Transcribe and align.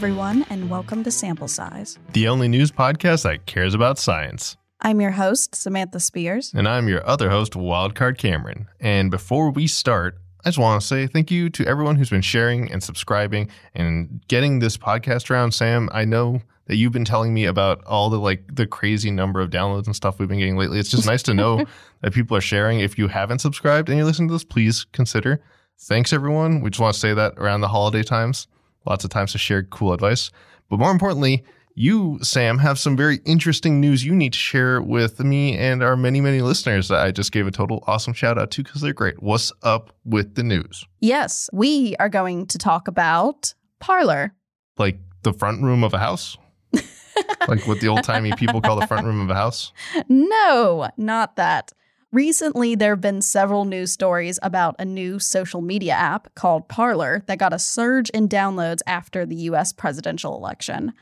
everyone, 0.00 0.46
and 0.48 0.70
welcome 0.70 1.04
to 1.04 1.10
Sample 1.10 1.46
Size. 1.46 1.98
the 2.14 2.26
only 2.26 2.48
news 2.48 2.70
podcast 2.70 3.24
that 3.24 3.44
cares 3.44 3.74
about 3.74 3.98
science. 3.98 4.56
I'm 4.80 4.98
your 4.98 5.10
host, 5.10 5.54
Samantha 5.54 6.00
Spears. 6.00 6.54
And 6.54 6.66
I'm 6.66 6.88
your 6.88 7.06
other 7.06 7.28
host, 7.28 7.52
Wildcard 7.52 8.16
Cameron. 8.16 8.66
And 8.80 9.10
before 9.10 9.50
we 9.50 9.66
start, 9.66 10.16
I 10.42 10.48
just 10.48 10.56
want 10.56 10.80
to 10.80 10.86
say 10.86 11.06
thank 11.06 11.30
you 11.30 11.50
to 11.50 11.66
everyone 11.66 11.96
who's 11.96 12.08
been 12.08 12.22
sharing 12.22 12.72
and 12.72 12.82
subscribing 12.82 13.50
and 13.74 14.24
getting 14.26 14.60
this 14.60 14.78
podcast 14.78 15.30
around. 15.30 15.52
Sam, 15.52 15.90
I 15.92 16.06
know 16.06 16.40
that 16.64 16.76
you've 16.76 16.92
been 16.92 17.04
telling 17.04 17.34
me 17.34 17.44
about 17.44 17.84
all 17.84 18.08
the 18.08 18.18
like 18.18 18.56
the 18.56 18.66
crazy 18.66 19.10
number 19.10 19.42
of 19.42 19.50
downloads 19.50 19.84
and 19.84 19.94
stuff 19.94 20.18
we've 20.18 20.30
been 20.30 20.38
getting 20.38 20.56
lately. 20.56 20.78
It's 20.78 20.88
just 20.88 21.04
nice 21.04 21.22
to 21.24 21.34
know 21.34 21.66
that 22.00 22.14
people 22.14 22.38
are 22.38 22.40
sharing. 22.40 22.80
If 22.80 22.96
you 22.96 23.08
haven't 23.08 23.40
subscribed 23.40 23.90
and 23.90 23.98
you're 23.98 24.06
listening 24.06 24.28
to 24.28 24.34
this, 24.34 24.44
please 24.44 24.86
consider. 24.94 25.42
Thanks 25.78 26.14
everyone. 26.14 26.62
We 26.62 26.70
just 26.70 26.80
want 26.80 26.94
to 26.94 27.00
say 27.00 27.12
that 27.12 27.34
around 27.36 27.60
the 27.60 27.68
holiday 27.68 28.02
times. 28.02 28.46
Lots 28.86 29.04
of 29.04 29.10
times 29.10 29.32
to 29.32 29.38
share 29.38 29.62
cool 29.62 29.92
advice. 29.92 30.30
But 30.68 30.78
more 30.78 30.90
importantly, 30.90 31.44
you, 31.74 32.18
Sam, 32.22 32.58
have 32.58 32.78
some 32.78 32.96
very 32.96 33.20
interesting 33.24 33.80
news 33.80 34.04
you 34.04 34.14
need 34.14 34.32
to 34.32 34.38
share 34.38 34.82
with 34.82 35.20
me 35.20 35.56
and 35.56 35.82
our 35.82 35.96
many, 35.96 36.20
many 36.20 36.42
listeners 36.42 36.88
that 36.88 37.00
I 37.00 37.10
just 37.10 37.32
gave 37.32 37.46
a 37.46 37.50
total 37.50 37.82
awesome 37.86 38.12
shout 38.12 38.38
out 38.38 38.50
to 38.52 38.62
because 38.62 38.80
they're 38.80 38.92
great. 38.92 39.22
What's 39.22 39.52
up 39.62 39.94
with 40.04 40.34
the 40.34 40.42
news? 40.42 40.84
Yes, 41.00 41.48
we 41.52 41.96
are 41.98 42.08
going 42.08 42.46
to 42.48 42.58
talk 42.58 42.88
about 42.88 43.54
Parler. 43.78 44.34
Like 44.78 44.98
the 45.22 45.32
front 45.32 45.62
room 45.62 45.84
of 45.84 45.94
a 45.94 45.98
house? 45.98 46.36
like 47.48 47.66
what 47.66 47.80
the 47.80 47.88
old 47.88 48.04
timey 48.04 48.32
people 48.32 48.60
call 48.60 48.78
the 48.78 48.86
front 48.86 49.06
room 49.06 49.20
of 49.20 49.30
a 49.30 49.34
house? 49.34 49.72
No, 50.08 50.88
not 50.96 51.36
that. 51.36 51.72
Recently, 52.12 52.74
there 52.74 52.92
have 52.92 53.00
been 53.00 53.22
several 53.22 53.64
news 53.64 53.92
stories 53.92 54.38
about 54.42 54.74
a 54.78 54.84
new 54.84 55.20
social 55.20 55.60
media 55.60 55.92
app 55.92 56.34
called 56.34 56.68
Parler 56.68 57.22
that 57.26 57.38
got 57.38 57.52
a 57.52 57.58
surge 57.58 58.10
in 58.10 58.28
downloads 58.28 58.80
after 58.86 59.24
the 59.24 59.36
US 59.36 59.72
presidential 59.72 60.36
election. 60.36 60.92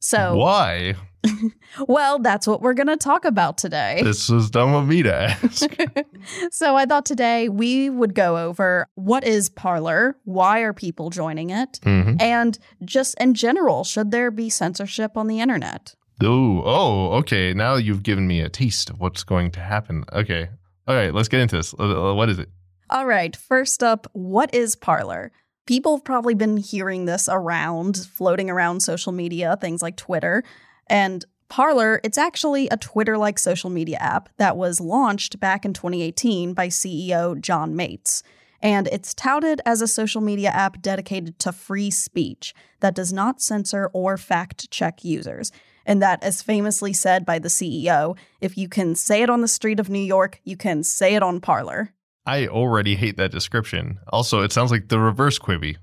So, 0.00 0.36
Why? 0.36 0.94
well, 1.88 2.18
that's 2.18 2.46
what 2.46 2.62
we're 2.62 2.74
going 2.74 2.86
to 2.88 2.96
talk 2.96 3.24
about 3.24 3.58
today. 3.58 4.00
This 4.02 4.28
is 4.28 4.50
dumb 4.50 4.74
of 4.74 4.86
me 4.88 5.02
to 5.02 5.14
ask. 5.14 5.70
so, 6.50 6.76
I 6.76 6.84
thought 6.84 7.06
today 7.06 7.48
we 7.48 7.88
would 7.88 8.14
go 8.14 8.36
over 8.36 8.88
what 8.94 9.24
is 9.24 9.48
Parler, 9.48 10.16
why 10.24 10.60
are 10.60 10.72
people 10.72 11.10
joining 11.10 11.50
it, 11.50 11.80
hmm 11.82 12.14
and 12.18 12.58
just 12.84 13.14
in 13.20 13.34
general, 13.34 13.84
should 13.84 14.10
there 14.10 14.30
be 14.30 14.48
censorship 14.50 15.16
on 15.16 15.26
the 15.26 15.40
internet? 15.40 15.94
Oh, 16.22 16.62
oh, 16.64 17.12
okay. 17.18 17.52
Now 17.52 17.74
you've 17.76 18.02
given 18.02 18.26
me 18.26 18.40
a 18.40 18.48
taste 18.48 18.90
of 18.90 19.00
what's 19.00 19.22
going 19.22 19.50
to 19.52 19.60
happen. 19.60 20.04
Okay. 20.12 20.48
All 20.88 20.94
right, 20.94 21.12
let's 21.12 21.28
get 21.28 21.40
into 21.40 21.56
this. 21.56 21.74
Uh, 21.74 22.10
uh, 22.10 22.14
What 22.14 22.28
is 22.28 22.38
it? 22.38 22.48
All 22.88 23.06
right, 23.06 23.34
first 23.34 23.82
up, 23.82 24.06
what 24.12 24.54
is 24.54 24.76
Parler? 24.76 25.32
People 25.66 25.96
have 25.96 26.04
probably 26.04 26.34
been 26.34 26.56
hearing 26.56 27.04
this 27.04 27.28
around, 27.28 27.96
floating 27.96 28.48
around 28.48 28.80
social 28.80 29.10
media, 29.10 29.58
things 29.60 29.82
like 29.82 29.96
Twitter. 29.96 30.44
And 30.86 31.24
Parler, 31.48 32.00
it's 32.04 32.18
actually 32.18 32.68
a 32.68 32.76
Twitter 32.76 33.18
like 33.18 33.40
social 33.40 33.70
media 33.70 33.98
app 33.98 34.28
that 34.36 34.56
was 34.56 34.80
launched 34.80 35.40
back 35.40 35.64
in 35.64 35.72
2018 35.72 36.54
by 36.54 36.68
CEO 36.68 37.40
John 37.40 37.74
Matze. 37.74 38.22
And 38.62 38.86
it's 38.88 39.12
touted 39.12 39.60
as 39.66 39.82
a 39.82 39.88
social 39.88 40.20
media 40.20 40.50
app 40.50 40.80
dedicated 40.80 41.38
to 41.40 41.52
free 41.52 41.90
speech 41.90 42.54
that 42.80 42.94
does 42.94 43.12
not 43.12 43.40
censor 43.40 43.90
or 43.92 44.16
fact 44.16 44.70
check 44.70 45.04
users. 45.04 45.50
And 45.86 46.02
that, 46.02 46.22
as 46.22 46.42
famously 46.42 46.92
said 46.92 47.24
by 47.24 47.38
the 47.38 47.48
CEO, 47.48 48.18
if 48.40 48.58
you 48.58 48.68
can 48.68 48.94
say 48.94 49.22
it 49.22 49.30
on 49.30 49.40
the 49.40 49.48
street 49.48 49.80
of 49.80 49.88
New 49.88 49.98
York, 49.98 50.40
you 50.44 50.56
can 50.56 50.82
say 50.82 51.14
it 51.14 51.22
on 51.22 51.40
Parler. 51.40 51.94
I 52.26 52.48
already 52.48 52.96
hate 52.96 53.16
that 53.18 53.30
description. 53.30 54.00
Also, 54.08 54.42
it 54.42 54.52
sounds 54.52 54.72
like 54.72 54.88
the 54.88 54.98
reverse 54.98 55.38
Quibi. 55.38 55.76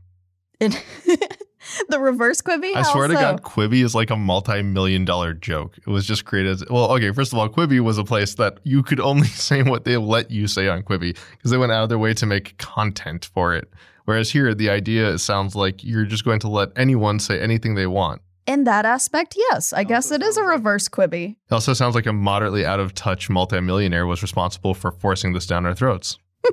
It, 0.59 0.83
the 1.89 1.99
reverse 1.99 2.41
Quibi? 2.41 2.75
I 2.75 2.81
swear 2.81 3.07
to 3.07 3.13
God, 3.13 3.43
Quibi 3.43 3.81
is 3.81 3.95
like 3.95 4.09
a 4.09 4.17
multi-million 4.17 5.05
dollar 5.05 5.33
joke. 5.33 5.77
It 5.77 5.87
was 5.87 6.05
just 6.05 6.25
created 6.25 6.51
as 6.51 6.65
well. 6.69 6.91
Okay, 6.91 7.11
first 7.11 7.31
of 7.31 7.39
all, 7.39 7.47
Quibi 7.47 7.79
was 7.79 7.97
a 7.97 8.03
place 8.03 8.35
that 8.35 8.59
you 8.63 8.83
could 8.83 8.99
only 8.99 9.27
say 9.27 9.63
what 9.63 9.85
they 9.85 9.95
let 9.95 10.31
you 10.31 10.47
say 10.47 10.67
on 10.67 10.83
Quibi 10.83 11.17
because 11.31 11.49
they 11.49 11.57
went 11.57 11.71
out 11.71 11.83
of 11.83 11.89
their 11.89 11.97
way 11.97 12.13
to 12.15 12.25
make 12.25 12.57
content 12.57 13.29
for 13.33 13.55
it. 13.55 13.71
Whereas 14.03 14.31
here, 14.31 14.53
the 14.53 14.69
idea 14.69 15.17
sounds 15.17 15.55
like 15.55 15.81
you're 15.81 16.03
just 16.03 16.25
going 16.25 16.39
to 16.41 16.49
let 16.49 16.69
anyone 16.75 17.19
say 17.19 17.39
anything 17.39 17.75
they 17.75 17.87
want. 17.87 18.21
In 18.45 18.65
that 18.65 18.85
aspect, 18.85 19.35
yes. 19.37 19.71
I 19.71 19.83
guess 19.83 20.11
it 20.11 20.21
is 20.21 20.37
a 20.37 20.43
reverse 20.43 20.89
Quibi. 20.89 21.31
It 21.31 21.53
also 21.53 21.73
sounds 21.73 21.95
like 21.95 22.05
a 22.05 22.13
moderately 22.13 22.65
out 22.65 22.79
of 22.79 22.93
touch 22.93 23.29
multimillionaire 23.29 24.05
was 24.05 24.21
responsible 24.21 24.73
for 24.73 24.91
forcing 24.91 25.33
this 25.33 25.45
down 25.45 25.65
our 25.65 25.73
throats. 25.75 26.17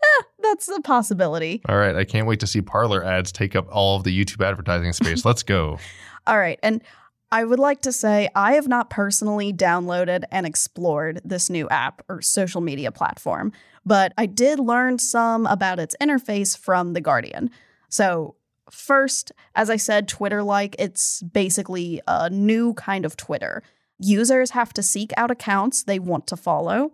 Eh, 0.00 0.22
that's 0.42 0.68
a 0.68 0.80
possibility. 0.80 1.60
All 1.68 1.76
right, 1.76 1.96
I 1.96 2.04
can't 2.04 2.28
wait 2.28 2.38
to 2.40 2.46
see 2.46 2.62
Parler 2.62 3.04
ads 3.04 3.32
take 3.32 3.56
up 3.56 3.66
all 3.68 3.96
of 3.96 4.04
the 4.04 4.16
YouTube 4.16 4.46
advertising 4.46 4.92
space. 4.92 5.24
Let's 5.24 5.42
go. 5.42 5.78
All 6.28 6.38
right. 6.38 6.58
And 6.62 6.82
I 7.30 7.44
would 7.44 7.58
like 7.58 7.82
to 7.82 7.92
say 7.92 8.28
I 8.34 8.52
have 8.54 8.68
not 8.68 8.90
personally 8.90 9.52
downloaded 9.52 10.24
and 10.30 10.46
explored 10.46 11.20
this 11.24 11.50
new 11.50 11.68
app 11.68 12.02
or 12.08 12.22
social 12.22 12.60
media 12.60 12.92
platform, 12.92 13.52
but 13.84 14.12
I 14.16 14.26
did 14.26 14.58
learn 14.58 14.98
some 14.98 15.46
about 15.46 15.78
its 15.78 15.96
interface 16.00 16.56
from 16.56 16.92
The 16.92 17.00
Guardian. 17.00 17.50
So, 17.88 18.36
first, 18.70 19.32
as 19.54 19.70
I 19.70 19.76
said, 19.76 20.08
Twitter 20.08 20.42
like, 20.42 20.76
it's 20.78 21.22
basically 21.22 22.00
a 22.06 22.30
new 22.30 22.74
kind 22.74 23.04
of 23.04 23.16
Twitter. 23.16 23.62
Users 23.98 24.50
have 24.50 24.72
to 24.74 24.82
seek 24.82 25.12
out 25.16 25.30
accounts 25.30 25.82
they 25.82 25.98
want 25.98 26.26
to 26.28 26.36
follow, 26.36 26.92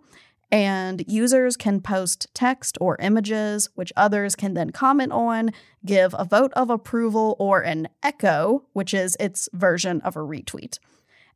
and 0.51 1.03
users 1.07 1.57
can 1.57 1.81
post 1.81 2.27
text 2.33 2.77
or 2.79 2.97
images, 2.99 3.69
which 3.75 3.91
others 3.95 4.35
can 4.35 4.53
then 4.53 4.69
comment 4.71 5.11
on, 5.11 5.51
give 5.85 6.15
a 6.17 6.25
vote 6.25 6.53
of 6.53 6.69
approval, 6.69 7.35
or 7.39 7.61
an 7.61 7.87
echo, 8.01 8.63
which 8.73 8.93
is 8.93 9.17
its 9.19 9.49
version 9.53 10.01
of 10.01 10.15
a 10.15 10.19
retweet. 10.19 10.79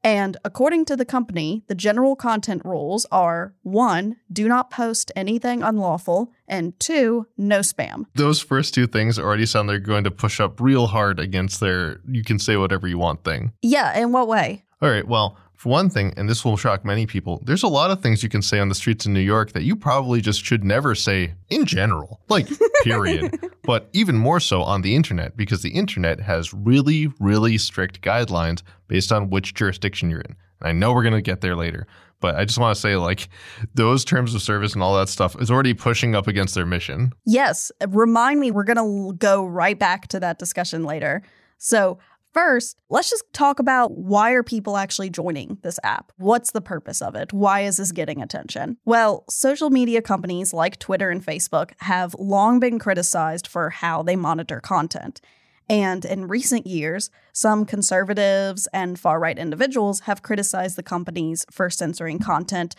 And 0.04 0.38
according 0.46 0.86
to 0.86 0.96
the 0.96 1.06
company, 1.06 1.64
the 1.68 1.76
general 1.76 2.16
content 2.16 2.64
rules 2.64 3.06
are 3.12 3.54
one, 3.64 4.18
do 4.32 4.48
not 4.48 4.72
post 4.72 5.12
anything 5.16 5.62
unlawful, 5.62 6.32
and 6.48 6.80
two, 6.80 7.28
no 7.38 7.60
spam. 7.60 8.06
Those 8.16 8.40
first 8.40 8.74
two 8.74 8.88
things 8.88 9.20
already 9.20 9.46
sound 9.46 9.68
they're 9.68 9.80
going 9.80 10.06
to 10.06 10.12
push 10.12 10.40
up 10.40 10.62
real 10.62 10.88
hard 10.88 11.20
against 11.20 11.60
their 11.60 12.00
you 12.08 12.24
can 12.24 12.40
say 12.40 12.56
whatever 12.56 12.88
you 12.88 12.98
want 12.98 13.24
thing. 13.24 13.52
Yeah, 13.62 13.98
in 14.00 14.12
what 14.12 14.28
way? 14.28 14.64
All 14.82 14.90
right, 14.90 15.08
well, 15.08 15.38
for 15.60 15.68
one 15.68 15.90
thing, 15.90 16.14
and 16.16 16.30
this 16.30 16.46
will 16.46 16.56
shock 16.56 16.86
many 16.86 17.06
people, 17.06 17.42
there's 17.44 17.64
a 17.64 17.68
lot 17.68 17.92
of 17.92 18.02
things 18.02 18.24
you 18.24 18.30
can 18.30 18.42
say 18.42 18.60
on 18.60 18.70
the 18.70 18.76
streets 18.76 19.06
in 19.06 19.14
New 19.14 19.20
York 19.20 19.52
that 19.52 19.64
you 19.64 19.76
probably 19.76 20.22
just 20.22 20.42
should 20.42 20.64
never 20.64 20.96
say 20.96 21.34
in 21.50 21.66
general, 21.66 22.22
like, 22.30 22.48
period. 22.86 23.38
but 23.64 23.90
even 23.92 24.18
more 24.18 24.40
so 24.40 24.64
on 24.64 24.84
the 24.84 24.96
internet, 24.96 25.36
because 25.36 25.62
the 25.62 25.72
internet 25.72 26.22
has 26.22 26.54
really, 26.54 27.12
really 27.20 27.58
strict 27.58 28.00
guidelines 28.00 28.62
based 28.88 29.12
on 29.12 29.30
which 29.30 29.54
jurisdiction 29.54 30.10
you're 30.10 30.22
in. 30.22 30.38
And 30.62 30.70
I 30.70 30.72
know 30.72 30.94
we're 30.94 31.04
going 31.04 31.14
to 31.14 31.22
get 31.22 31.42
there 31.42 31.58
later, 31.58 31.88
but 32.22 32.36
I 32.36 32.46
just 32.46 32.58
want 32.58 32.74
to 32.74 32.80
say, 32.80 32.96
like, 32.96 33.28
those 33.74 34.06
terms 34.06 34.34
of 34.34 34.42
service 34.42 34.74
and 34.74 34.82
all 34.82 34.96
that 34.96 35.10
stuff 35.10 35.36
is 35.42 35.52
already 35.52 35.74
pushing 35.74 36.16
up 36.16 36.28
against 36.28 36.56
their 36.56 36.66
mission. 36.66 37.12
Yes, 37.26 37.70
remind 37.86 38.40
me, 38.40 38.50
we're 38.50 38.64
going 38.64 38.78
to 38.78 39.18
go 39.18 39.44
right 39.44 39.78
back 39.78 40.08
to 40.08 40.22
that 40.22 40.40
discussion 40.40 40.86
later. 40.86 41.22
So, 41.58 42.00
first, 42.34 42.78
let's 42.90 43.10
just 43.10 43.24
talk 43.34 43.60
about 43.60 43.98
why 43.98 44.32
are 44.32 44.44
people 44.44 44.78
actually 44.78 45.10
joining 45.10 45.58
this 45.62 45.80
app? 45.84 46.12
What's 46.18 46.52
the 46.52 46.62
purpose 46.62 47.02
of 47.02 47.16
it? 47.16 47.34
Why 47.34 47.62
is 47.62 47.78
this 47.78 47.92
getting 47.92 48.22
attention? 48.22 48.78
Well, 48.86 49.26
social 49.30 49.70
media 49.70 50.02
companies 50.02 50.54
like 50.54 50.80
Twitter 50.80 51.10
and 51.10 51.26
Facebook 51.26 51.72
have 51.80 52.16
long 52.18 52.60
been 52.60 52.80
criticized 52.80 53.48
for 53.48 53.70
how 53.70 54.04
they 54.04 54.16
monitor 54.16 54.60
content. 54.60 55.22
And 55.70 56.04
in 56.04 56.28
recent 56.28 56.66
years, 56.66 57.12
some 57.32 57.64
conservatives 57.64 58.68
and 58.74 59.00
far 59.00 59.20
right 59.20 59.38
individuals 59.38 60.02
have 60.02 60.24
criticized 60.24 60.76
the 60.76 60.84
companies 60.84 61.46
for 61.52 61.70
censoring 61.70 62.18
content, 62.18 62.76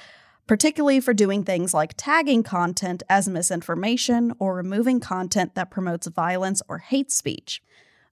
particularly 0.49 0.99
for 0.99 1.15
doing 1.15 1.45
things 1.45 1.73
like 1.73 1.95
tagging 1.97 2.43
content 2.43 3.05
as 3.09 3.29
misinformation 3.29 4.33
or 4.41 4.57
removing 4.57 4.99
content 4.99 5.55
that 5.55 5.71
promotes 5.71 6.09
violence 6.09 6.61
or 6.69 6.79
hate 6.79 7.13
speech. 7.13 7.63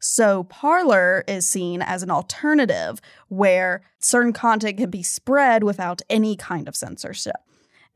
So, 0.00 0.44
Parler 0.44 1.24
is 1.26 1.48
seen 1.48 1.82
as 1.82 2.02
an 2.02 2.10
alternative 2.10 3.00
where 3.28 3.82
certain 3.98 4.32
content 4.32 4.78
can 4.78 4.90
be 4.90 5.02
spread 5.02 5.64
without 5.64 6.02
any 6.08 6.36
kind 6.36 6.68
of 6.68 6.76
censorship. 6.76 7.36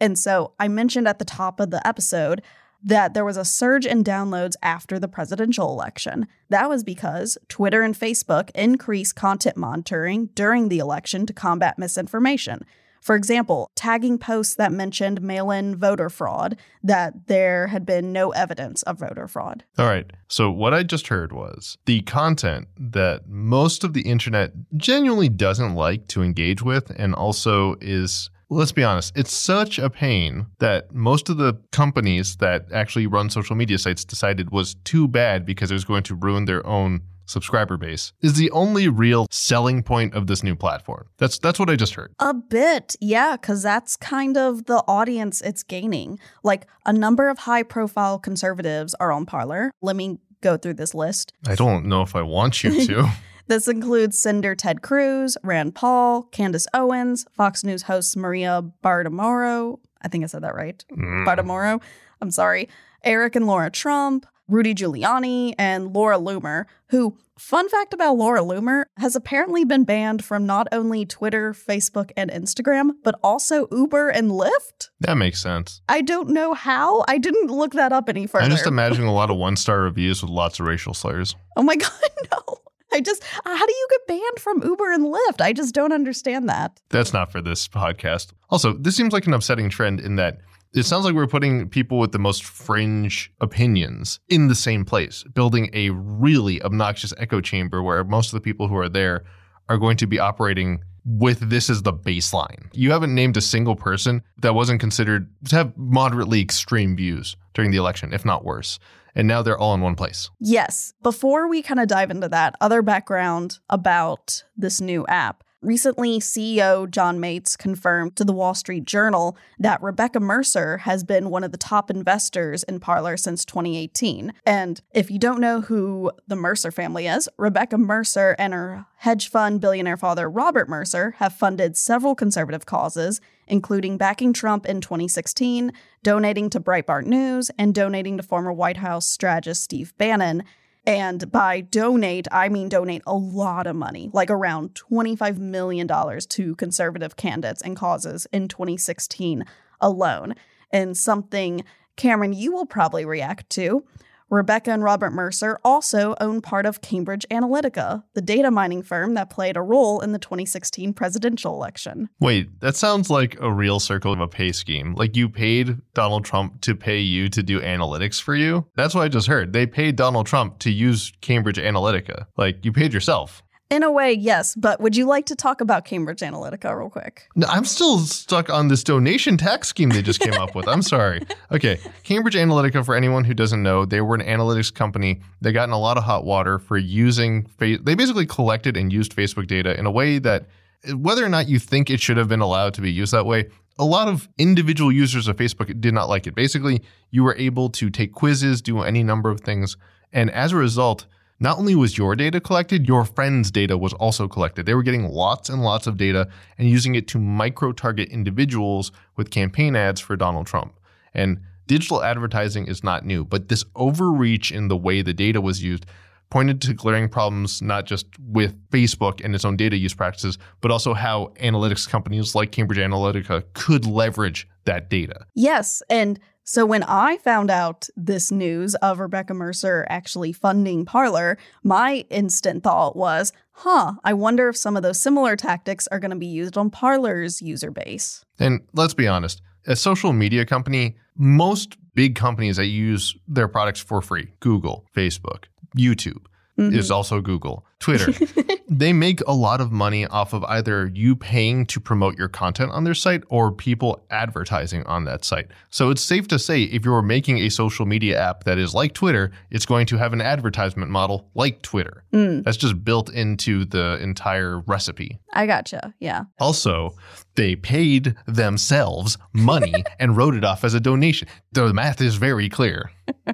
And 0.00 0.18
so, 0.18 0.52
I 0.58 0.66
mentioned 0.68 1.06
at 1.06 1.18
the 1.18 1.24
top 1.24 1.60
of 1.60 1.70
the 1.70 1.86
episode 1.86 2.42
that 2.82 3.14
there 3.14 3.24
was 3.24 3.36
a 3.36 3.44
surge 3.44 3.86
in 3.86 4.02
downloads 4.02 4.54
after 4.62 4.98
the 4.98 5.06
presidential 5.06 5.70
election. 5.70 6.26
That 6.48 6.68
was 6.68 6.82
because 6.82 7.38
Twitter 7.48 7.82
and 7.82 7.94
Facebook 7.94 8.50
increased 8.54 9.14
content 9.14 9.56
monitoring 9.56 10.30
during 10.34 10.68
the 10.68 10.80
election 10.80 11.24
to 11.26 11.32
combat 11.32 11.78
misinformation. 11.78 12.64
For 13.02 13.16
example, 13.16 13.70
tagging 13.74 14.16
posts 14.16 14.54
that 14.54 14.70
mentioned 14.70 15.20
mail 15.20 15.50
in 15.50 15.74
voter 15.74 16.08
fraud, 16.08 16.56
that 16.84 17.26
there 17.26 17.66
had 17.66 17.84
been 17.84 18.12
no 18.12 18.30
evidence 18.30 18.82
of 18.84 19.00
voter 19.00 19.26
fraud. 19.26 19.64
All 19.76 19.86
right. 19.86 20.08
So, 20.28 20.50
what 20.52 20.72
I 20.72 20.84
just 20.84 21.08
heard 21.08 21.32
was 21.32 21.76
the 21.84 22.02
content 22.02 22.68
that 22.78 23.28
most 23.28 23.82
of 23.82 23.92
the 23.92 24.02
internet 24.02 24.52
genuinely 24.76 25.28
doesn't 25.28 25.74
like 25.74 26.06
to 26.08 26.22
engage 26.22 26.62
with, 26.62 26.90
and 26.96 27.12
also 27.12 27.74
is, 27.80 28.30
let's 28.50 28.70
be 28.70 28.84
honest, 28.84 29.12
it's 29.16 29.32
such 29.32 29.80
a 29.80 29.90
pain 29.90 30.46
that 30.60 30.94
most 30.94 31.28
of 31.28 31.38
the 31.38 31.60
companies 31.72 32.36
that 32.36 32.66
actually 32.72 33.08
run 33.08 33.30
social 33.30 33.56
media 33.56 33.78
sites 33.78 34.04
decided 34.04 34.50
was 34.52 34.76
too 34.84 35.08
bad 35.08 35.44
because 35.44 35.72
it 35.72 35.74
was 35.74 35.84
going 35.84 36.04
to 36.04 36.14
ruin 36.14 36.44
their 36.44 36.64
own 36.64 37.02
subscriber 37.26 37.76
base 37.76 38.12
is 38.20 38.34
the 38.34 38.50
only 38.50 38.88
real 38.88 39.26
selling 39.30 39.82
point 39.82 40.14
of 40.14 40.26
this 40.26 40.42
new 40.42 40.56
platform. 40.56 41.06
That's 41.18 41.38
that's 41.38 41.58
what 41.58 41.70
I 41.70 41.76
just 41.76 41.94
heard. 41.94 42.12
A 42.18 42.34
bit, 42.34 42.96
yeah, 43.00 43.36
because 43.36 43.62
that's 43.62 43.96
kind 43.96 44.36
of 44.36 44.66
the 44.66 44.82
audience 44.86 45.40
it's 45.40 45.62
gaining. 45.62 46.18
Like 46.42 46.66
a 46.86 46.92
number 46.92 47.28
of 47.28 47.38
high 47.38 47.62
profile 47.62 48.18
conservatives 48.18 48.94
are 49.00 49.12
on 49.12 49.26
Parler. 49.26 49.72
Let 49.80 49.96
me 49.96 50.18
go 50.40 50.56
through 50.56 50.74
this 50.74 50.94
list. 50.94 51.32
I 51.46 51.54
don't 51.54 51.86
know 51.86 52.02
if 52.02 52.14
I 52.16 52.22
want 52.22 52.62
you 52.62 52.86
to. 52.86 53.10
This 53.48 53.68
includes 53.68 54.18
Senator 54.18 54.54
Ted 54.54 54.82
Cruz, 54.82 55.36
Rand 55.42 55.74
Paul, 55.74 56.22
Candace 56.22 56.66
Owens, 56.72 57.26
Fox 57.32 57.64
News 57.64 57.82
host 57.82 58.16
Maria 58.16 58.62
Bartiromo. 58.84 59.78
I 60.00 60.08
think 60.08 60.24
I 60.24 60.26
said 60.26 60.42
that 60.42 60.54
right. 60.54 60.82
Mm. 60.92 61.26
Bartiromo. 61.26 61.82
I'm 62.20 62.30
sorry. 62.30 62.68
Eric 63.04 63.34
and 63.36 63.46
Laura 63.46 63.68
Trump, 63.68 64.26
Rudy 64.48 64.74
Giuliani, 64.74 65.54
and 65.58 65.94
Laura 65.94 66.18
Loomer, 66.18 66.66
who, 66.88 67.16
fun 67.38 67.68
fact 67.68 67.94
about 67.94 68.16
Laura 68.16 68.40
Loomer, 68.40 68.84
has 68.98 69.16
apparently 69.16 69.64
been 69.64 69.84
banned 69.84 70.24
from 70.24 70.44
not 70.46 70.66
only 70.72 71.06
Twitter, 71.06 71.52
Facebook, 71.54 72.10
and 72.16 72.30
Instagram, 72.30 72.90
but 73.02 73.18
also 73.22 73.66
Uber 73.72 74.10
and 74.10 74.30
Lyft. 74.30 74.90
That 75.00 75.14
makes 75.16 75.40
sense. 75.40 75.80
I 75.88 76.02
don't 76.02 76.30
know 76.30 76.54
how. 76.54 77.04
I 77.08 77.18
didn't 77.18 77.50
look 77.50 77.72
that 77.74 77.92
up 77.92 78.08
any 78.08 78.26
further. 78.26 78.44
I'm 78.44 78.50
just 78.50 78.66
imagining 78.66 79.08
a 79.08 79.14
lot 79.14 79.30
of 79.30 79.36
one 79.36 79.56
star 79.56 79.80
reviews 79.80 80.22
with 80.22 80.30
lots 80.30 80.60
of 80.60 80.66
racial 80.66 80.92
slurs. 80.94 81.34
oh 81.56 81.62
my 81.62 81.76
God, 81.76 81.90
no. 82.30 82.58
I 82.94 83.00
just, 83.00 83.24
how 83.24 83.66
do 83.66 83.72
you 83.72 83.88
get 83.90 84.06
banned 84.06 84.38
from 84.38 84.62
Uber 84.62 84.92
and 84.92 85.06
Lyft? 85.06 85.40
I 85.40 85.54
just 85.54 85.74
don't 85.74 85.94
understand 85.94 86.46
that. 86.50 86.78
That's 86.90 87.14
not 87.14 87.32
for 87.32 87.40
this 87.40 87.66
podcast. 87.66 88.32
Also, 88.50 88.74
this 88.74 88.94
seems 88.96 89.14
like 89.14 89.26
an 89.26 89.32
upsetting 89.32 89.70
trend 89.70 89.98
in 89.98 90.16
that 90.16 90.40
it 90.74 90.84
sounds 90.84 91.04
like 91.04 91.14
we're 91.14 91.26
putting 91.26 91.68
people 91.68 91.98
with 91.98 92.12
the 92.12 92.18
most 92.18 92.44
fringe 92.44 93.32
opinions 93.40 94.20
in 94.28 94.48
the 94.48 94.54
same 94.54 94.84
place, 94.84 95.22
building 95.34 95.70
a 95.74 95.90
really 95.90 96.62
obnoxious 96.62 97.12
echo 97.18 97.40
chamber 97.40 97.82
where 97.82 98.04
most 98.04 98.28
of 98.28 98.32
the 98.32 98.40
people 98.40 98.68
who 98.68 98.76
are 98.76 98.88
there 98.88 99.24
are 99.68 99.76
going 99.76 99.96
to 99.98 100.06
be 100.06 100.18
operating 100.18 100.82
with 101.04 101.40
this 101.50 101.68
as 101.68 101.82
the 101.82 101.92
baseline. 101.92 102.68
You 102.72 102.92
haven't 102.92 103.14
named 103.14 103.36
a 103.36 103.40
single 103.40 103.76
person 103.76 104.22
that 104.40 104.54
wasn't 104.54 104.80
considered 104.80 105.28
to 105.48 105.56
have 105.56 105.76
moderately 105.76 106.40
extreme 106.40 106.96
views 106.96 107.36
during 107.54 107.70
the 107.70 107.76
election, 107.76 108.14
if 108.14 108.24
not 108.24 108.44
worse. 108.44 108.78
And 109.14 109.28
now 109.28 109.42
they're 109.42 109.58
all 109.58 109.74
in 109.74 109.82
one 109.82 109.94
place. 109.94 110.30
Yes. 110.40 110.94
Before 111.02 111.48
we 111.48 111.60
kind 111.60 111.80
of 111.80 111.88
dive 111.88 112.10
into 112.10 112.28
that, 112.30 112.54
other 112.62 112.80
background 112.80 113.58
about 113.68 114.44
this 114.56 114.80
new 114.80 115.06
app. 115.06 115.41
Recently, 115.62 116.18
CEO 116.18 116.90
John 116.90 117.20
Matze 117.20 117.56
confirmed 117.56 118.16
to 118.16 118.24
the 118.24 118.32
Wall 118.32 118.52
Street 118.52 118.84
Journal 118.84 119.36
that 119.60 119.80
Rebecca 119.80 120.18
Mercer 120.18 120.78
has 120.78 121.04
been 121.04 121.30
one 121.30 121.44
of 121.44 121.52
the 121.52 121.56
top 121.56 121.88
investors 121.88 122.64
in 122.64 122.80
Parler 122.80 123.16
since 123.16 123.44
2018. 123.44 124.32
And 124.44 124.80
if 124.92 125.08
you 125.08 125.20
don't 125.20 125.40
know 125.40 125.60
who 125.60 126.10
the 126.26 126.34
Mercer 126.34 126.72
family 126.72 127.06
is, 127.06 127.28
Rebecca 127.38 127.78
Mercer 127.78 128.34
and 128.40 128.52
her 128.52 128.86
hedge 128.96 129.30
fund 129.30 129.60
billionaire 129.60 129.96
father, 129.96 130.28
Robert 130.28 130.68
Mercer, 130.68 131.14
have 131.18 131.32
funded 131.32 131.76
several 131.76 132.16
conservative 132.16 132.66
causes, 132.66 133.20
including 133.46 133.96
backing 133.96 134.32
Trump 134.32 134.66
in 134.66 134.80
2016, 134.80 135.72
donating 136.02 136.50
to 136.50 136.58
Breitbart 136.58 137.06
News, 137.06 137.52
and 137.56 137.72
donating 137.72 138.16
to 138.16 138.24
former 138.24 138.52
White 138.52 138.78
House 138.78 139.08
strategist 139.08 139.62
Steve 139.62 139.96
Bannon. 139.96 140.42
And 140.84 141.30
by 141.30 141.60
donate, 141.60 142.26
I 142.32 142.48
mean 142.48 142.68
donate 142.68 143.02
a 143.06 143.14
lot 143.14 143.66
of 143.66 143.76
money, 143.76 144.10
like 144.12 144.30
around 144.30 144.74
$25 144.74 145.38
million 145.38 145.86
to 145.86 146.56
conservative 146.56 147.16
candidates 147.16 147.62
and 147.62 147.76
causes 147.76 148.26
in 148.32 148.48
2016 148.48 149.44
alone. 149.80 150.34
And 150.72 150.96
something, 150.96 151.64
Cameron, 151.96 152.32
you 152.32 152.52
will 152.52 152.66
probably 152.66 153.04
react 153.04 153.48
to. 153.50 153.84
Rebecca 154.32 154.70
and 154.70 154.82
Robert 154.82 155.10
Mercer 155.10 155.58
also 155.62 156.14
own 156.18 156.40
part 156.40 156.64
of 156.64 156.80
Cambridge 156.80 157.26
Analytica, 157.30 158.02
the 158.14 158.22
data 158.22 158.50
mining 158.50 158.82
firm 158.82 159.12
that 159.12 159.28
played 159.28 159.58
a 159.58 159.60
role 159.60 160.00
in 160.00 160.12
the 160.12 160.18
2016 160.18 160.94
presidential 160.94 161.52
election. 161.54 162.08
Wait, 162.18 162.58
that 162.60 162.74
sounds 162.74 163.10
like 163.10 163.38
a 163.42 163.52
real 163.52 163.78
circle 163.78 164.10
of 164.10 164.20
a 164.20 164.26
pay 164.26 164.50
scheme. 164.50 164.94
Like 164.94 165.16
you 165.16 165.28
paid 165.28 165.76
Donald 165.92 166.24
Trump 166.24 166.62
to 166.62 166.74
pay 166.74 166.98
you 166.98 167.28
to 167.28 167.42
do 167.42 167.60
analytics 167.60 168.22
for 168.22 168.34
you? 168.34 168.66
That's 168.74 168.94
what 168.94 169.02
I 169.02 169.08
just 169.08 169.26
heard. 169.26 169.52
They 169.52 169.66
paid 169.66 169.96
Donald 169.96 170.26
Trump 170.26 170.60
to 170.60 170.70
use 170.70 171.12
Cambridge 171.20 171.58
Analytica. 171.58 172.24
Like 172.38 172.64
you 172.64 172.72
paid 172.72 172.94
yourself. 172.94 173.42
In 173.72 173.82
a 173.82 173.90
way, 173.90 174.12
yes, 174.12 174.54
but 174.54 174.82
would 174.82 174.98
you 174.98 175.06
like 175.06 175.24
to 175.24 175.34
talk 175.34 175.62
about 175.62 175.86
Cambridge 175.86 176.20
Analytica 176.20 176.76
real 176.76 176.90
quick? 176.90 177.26
No, 177.34 177.46
I'm 177.46 177.64
still 177.64 178.00
stuck 178.00 178.50
on 178.50 178.68
this 178.68 178.84
donation 178.84 179.38
tax 179.38 179.68
scheme 179.68 179.88
they 179.88 180.02
just 180.02 180.20
came 180.20 180.34
up 180.34 180.54
with. 180.54 180.68
I'm 180.68 180.82
sorry. 180.82 181.22
Okay. 181.50 181.80
Cambridge 182.02 182.34
Analytica, 182.34 182.84
for 182.84 182.94
anyone 182.94 183.24
who 183.24 183.32
doesn't 183.32 183.62
know, 183.62 183.86
they 183.86 184.02
were 184.02 184.14
an 184.14 184.20
analytics 184.20 184.72
company. 184.72 185.22
They 185.40 185.52
got 185.52 185.70
in 185.70 185.72
a 185.72 185.78
lot 185.78 185.96
of 185.96 186.04
hot 186.04 186.26
water 186.26 186.58
for 186.58 186.76
using, 186.76 187.48
they 187.60 187.78
basically 187.78 188.26
collected 188.26 188.76
and 188.76 188.92
used 188.92 189.16
Facebook 189.16 189.46
data 189.46 189.74
in 189.78 189.86
a 189.86 189.90
way 189.90 190.18
that, 190.18 190.48
whether 190.94 191.24
or 191.24 191.30
not 191.30 191.48
you 191.48 191.58
think 191.58 191.88
it 191.88 191.98
should 191.98 192.18
have 192.18 192.28
been 192.28 192.42
allowed 192.42 192.74
to 192.74 192.82
be 192.82 192.92
used 192.92 193.14
that 193.14 193.24
way, 193.24 193.48
a 193.78 193.86
lot 193.86 194.06
of 194.06 194.28
individual 194.36 194.92
users 194.92 195.28
of 195.28 195.36
Facebook 195.36 195.80
did 195.80 195.94
not 195.94 196.10
like 196.10 196.26
it. 196.26 196.34
Basically, 196.34 196.82
you 197.10 197.24
were 197.24 197.36
able 197.36 197.70
to 197.70 197.88
take 197.88 198.12
quizzes, 198.12 198.60
do 198.60 198.82
any 198.82 199.02
number 199.02 199.30
of 199.30 199.40
things. 199.40 199.78
And 200.12 200.30
as 200.30 200.52
a 200.52 200.56
result, 200.56 201.06
not 201.42 201.58
only 201.58 201.74
was 201.74 201.98
your 201.98 202.14
data 202.14 202.40
collected, 202.40 202.86
your 202.86 203.04
friends' 203.04 203.50
data 203.50 203.76
was 203.76 203.92
also 203.94 204.28
collected. 204.28 204.64
They 204.64 204.74
were 204.74 204.84
getting 204.84 205.08
lots 205.08 205.48
and 205.48 205.62
lots 205.64 205.88
of 205.88 205.96
data 205.96 206.28
and 206.56 206.70
using 206.70 206.94
it 206.94 207.08
to 207.08 207.18
micro 207.18 207.72
target 207.72 208.08
individuals 208.10 208.92
with 209.16 209.32
campaign 209.32 209.74
ads 209.74 210.00
for 210.00 210.14
Donald 210.14 210.46
Trump. 210.46 210.78
And 211.12 211.40
digital 211.66 212.04
advertising 212.04 212.68
is 212.68 212.84
not 212.84 213.04
new, 213.04 213.24
but 213.24 213.48
this 213.48 213.64
overreach 213.74 214.52
in 214.52 214.68
the 214.68 214.76
way 214.76 215.02
the 215.02 215.12
data 215.12 215.40
was 215.40 215.64
used 215.64 215.84
pointed 216.30 216.62
to 216.62 216.72
glaring 216.72 217.08
problems 217.08 217.60
not 217.60 217.86
just 217.86 218.06
with 218.18 218.54
Facebook 218.70 219.22
and 219.22 219.34
its 219.34 219.44
own 219.44 219.56
data 219.56 219.76
use 219.76 219.92
practices, 219.92 220.38
but 220.62 220.70
also 220.70 220.94
how 220.94 221.26
analytics 221.42 221.86
companies 221.86 222.34
like 222.34 222.52
Cambridge 222.52 222.78
Analytica 222.78 223.44
could 223.52 223.84
leverage 223.84 224.48
that 224.64 224.88
data. 224.88 225.26
Yes. 225.34 225.82
And 225.90 226.18
so 226.52 226.66
when 226.66 226.82
I 226.82 227.16
found 227.16 227.50
out 227.50 227.88
this 227.96 228.30
news 228.30 228.74
of 228.74 229.00
Rebecca 229.00 229.32
Mercer 229.32 229.86
actually 229.88 230.34
funding 230.34 230.84
Parler, 230.84 231.38
my 231.64 232.04
instant 232.10 232.62
thought 232.62 232.94
was, 232.94 233.32
huh, 233.52 233.94
I 234.04 234.12
wonder 234.12 234.50
if 234.50 234.58
some 234.58 234.76
of 234.76 234.82
those 234.82 235.00
similar 235.00 235.34
tactics 235.34 235.86
are 235.86 235.98
going 235.98 236.10
to 236.10 236.16
be 236.18 236.26
used 236.26 236.58
on 236.58 236.68
Parler's 236.68 237.40
user 237.40 237.70
base. 237.70 238.22
And 238.38 238.60
let's 238.74 238.92
be 238.92 239.08
honest, 239.08 239.40
a 239.66 239.74
social 239.74 240.12
media 240.12 240.44
company, 240.44 240.98
most 241.16 241.78
big 241.94 242.16
companies 242.16 242.58
that 242.58 242.66
use 242.66 243.16
their 243.26 243.48
products 243.48 243.80
for 243.80 244.02
free, 244.02 244.34
Google, 244.40 244.84
Facebook, 244.94 245.44
YouTube, 245.74 246.26
Mhm. 246.70 246.76
is 246.76 246.90
also 246.90 247.20
Google, 247.20 247.64
Twitter. 247.80 248.12
they 248.68 248.92
make 248.92 249.20
a 249.26 249.32
lot 249.32 249.60
of 249.60 249.70
money 249.72 250.06
off 250.06 250.32
of 250.32 250.44
either 250.44 250.90
you 250.94 251.14
paying 251.16 251.66
to 251.66 251.80
promote 251.80 252.16
your 252.16 252.28
content 252.28 252.70
on 252.72 252.84
their 252.84 252.94
site 252.94 253.22
or 253.28 253.52
people 253.52 254.04
advertising 254.10 254.82
on 254.84 255.04
that 255.04 255.24
site. 255.24 255.48
So 255.70 255.90
it's 255.90 256.00
safe 256.02 256.26
to 256.28 256.38
say 256.38 256.62
if 256.62 256.84
you're 256.84 257.02
making 257.02 257.38
a 257.38 257.48
social 257.50 257.84
media 257.86 258.18
app 258.20 258.44
that 258.44 258.58
is 258.58 258.72
like 258.74 258.94
Twitter, 258.94 259.30
it's 259.50 259.66
going 259.66 259.86
to 259.86 259.96
have 259.98 260.12
an 260.12 260.20
advertisement 260.20 260.90
model 260.90 261.28
like 261.34 261.60
Twitter. 261.62 262.04
Mm, 262.14 262.44
That's 262.44 262.56
just 262.56 262.84
built 262.84 263.10
into 263.10 263.64
the 263.64 263.98
entire 264.00 264.60
recipe. 264.60 265.18
I 265.32 265.46
gotcha. 265.46 265.92
Yeah. 266.00 266.24
Also, 266.38 266.94
they 267.34 267.56
paid 267.56 268.14
themselves 268.26 269.18
money 269.32 269.84
and 269.98 270.16
wrote 270.16 270.34
it 270.34 270.44
off 270.44 270.64
as 270.64 270.74
a 270.74 270.80
donation. 270.80 271.28
The 271.52 271.72
math 271.74 272.00
is 272.00 272.14
very 272.16 272.48
clear. 272.48 272.90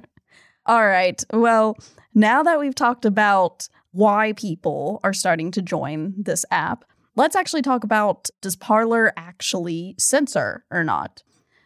All 0.69 0.87
right. 0.87 1.25
Well, 1.33 1.79
now 2.15 2.43
that 2.43 2.61
we've 2.61 2.75
talked 2.75 3.07
about 3.07 3.71
why 3.93 4.35
people 4.35 5.01
are 5.03 5.15
starting 5.15 5.51
to 5.53 5.63
join 5.63 6.13
this 6.19 6.45
app, 6.51 6.85
let's 7.17 7.35
actually 7.35 7.63
talk 7.63 7.85
about 7.85 8.29
does 8.43 8.55
Parler 8.55 9.15
actually 9.17 9.95
censor 9.99 10.67
or 10.71 10.85
not? 10.85 11.23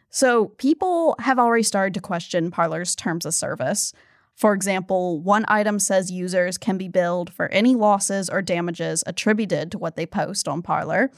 So, 0.08 0.48
people 0.58 1.16
have 1.18 1.40
already 1.40 1.64
started 1.64 1.94
to 1.94 2.00
question 2.00 2.52
Parler's 2.52 2.94
terms 2.94 3.26
of 3.26 3.34
service. 3.34 3.92
For 4.36 4.54
example, 4.54 5.20
one 5.20 5.46
item 5.48 5.80
says 5.80 6.12
users 6.12 6.56
can 6.56 6.78
be 6.78 6.86
billed 6.86 7.32
for 7.32 7.48
any 7.48 7.74
losses 7.74 8.30
or 8.30 8.40
damages 8.40 9.02
attributed 9.04 9.72
to 9.72 9.78
what 9.78 9.96
they 9.96 10.06
post 10.06 10.46
on 10.46 10.62
Parler, 10.62 11.10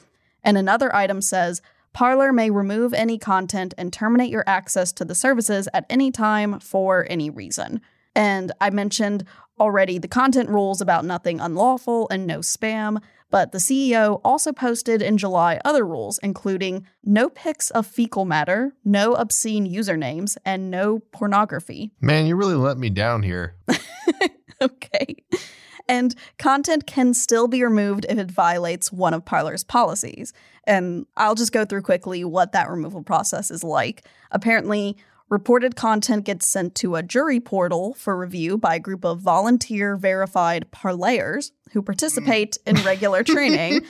and 0.43 0.57
another 0.57 0.95
item 0.97 1.21
says 1.21 1.61
Parler 1.95 2.33
may 2.33 2.51
remove 2.51 2.93
any 2.93 3.17
content 3.19 3.73
and 3.79 3.93
terminate 3.93 4.31
your 4.31 4.45
access 4.49 4.93
to 4.93 5.05
the 5.05 5.15
services 5.15 5.69
at 5.73 5.87
any 5.89 6.11
time 6.11 6.59
for 6.59 7.07
any 7.09 7.31
reason. 7.31 7.81
And 8.17 8.53
I 8.61 8.71
mentioned 8.71 9.25
already 9.61 9.99
the 9.99 10.09
content 10.09 10.51
rules 10.51 10.81
about 10.81 11.05
nothing 11.05 11.41
unlawful 11.41 12.09
and 12.11 12.27
no 12.27 12.41
spam, 12.41 13.01
but 13.31 13.53
the 13.53 13.59
CEO 13.59 14.21
also 14.25 14.53
posted 14.53 15.03
in 15.03 15.19
July 15.19 15.61
other 15.65 15.87
rules, 15.87 16.19
including 16.19 16.85
no 17.05 17.31
pics 17.31 17.71
of 17.71 17.87
fecal 17.87 18.25
matter, 18.25 18.73
no 18.85 19.15
obscene 19.15 19.73
usernames, 19.73 20.37
and 20.45 20.73
no 20.73 20.99
pornography. 21.13 21.93
Man, 22.01 22.27
you 22.27 22.35
really 22.35 22.55
let 22.55 22.77
me 22.77 22.91
down 22.91 23.23
here. 23.23 23.55
okay. 24.61 25.17
And 25.89 26.15
content 26.39 26.87
can 26.87 27.15
still 27.15 27.47
be 27.47 27.63
removed 27.63 28.07
if 28.09 28.19
it 28.19 28.31
violates 28.31 28.91
one 28.91 29.15
of 29.15 29.25
Parler's 29.25 29.65
policies. 29.65 30.33
And 30.67 31.07
I'll 31.17 31.35
just 31.35 31.53
go 31.53 31.65
through 31.65 31.83
quickly 31.83 32.25
what 32.25 32.53
that 32.53 32.71
removal 32.71 33.03
process 33.03 33.51
is 33.51 33.63
like. 33.65 34.07
Apparently, 34.31 34.97
Reported 35.31 35.75
content 35.75 36.25
gets 36.27 36.47
sent 36.47 36.75
to 36.77 36.97
a 36.97 37.03
jury 37.03 37.41
portal 37.41 37.95
for 37.95 38.17
review 38.17 38.59
by 38.59 38.75
a 38.75 38.79
group 38.79 39.05
of 39.07 39.21
volunteer 39.21 39.97
verified 39.97 40.67
parlayers 40.71 41.51
who 41.73 41.81
participate 41.81 42.59
in 42.67 42.77
regular 42.85 43.23
training. 43.25 43.81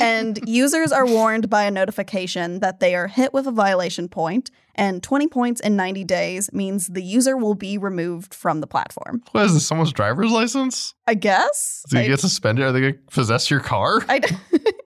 And 0.00 0.38
users 0.44 0.90
are 0.90 1.06
warned 1.06 1.48
by 1.48 1.62
a 1.64 1.70
notification 1.70 2.58
that 2.60 2.80
they 2.80 2.96
are 2.96 3.06
hit 3.06 3.32
with 3.32 3.46
a 3.46 3.52
violation 3.52 4.08
point, 4.08 4.50
and 4.74 5.02
20 5.04 5.28
points 5.28 5.60
in 5.60 5.76
90 5.76 6.02
days 6.04 6.52
means 6.52 6.88
the 6.88 7.02
user 7.02 7.36
will 7.36 7.54
be 7.54 7.78
removed 7.78 8.34
from 8.34 8.60
the 8.60 8.66
platform. 8.66 9.22
What 9.30 9.44
is 9.46 9.54
this? 9.54 9.66
Someone's 9.66 9.92
driver's 9.92 10.32
license? 10.32 10.94
I 11.06 11.14
guess. 11.14 11.84
Do 11.88 11.96
you 11.98 12.04
I- 12.04 12.08
get 12.08 12.20
suspended? 12.20 12.64
Are 12.64 12.72
they 12.72 12.80
going 12.80 12.94
to 12.94 13.00
possess 13.12 13.50
your 13.50 13.60
car? 13.60 14.00
I, 14.08 14.20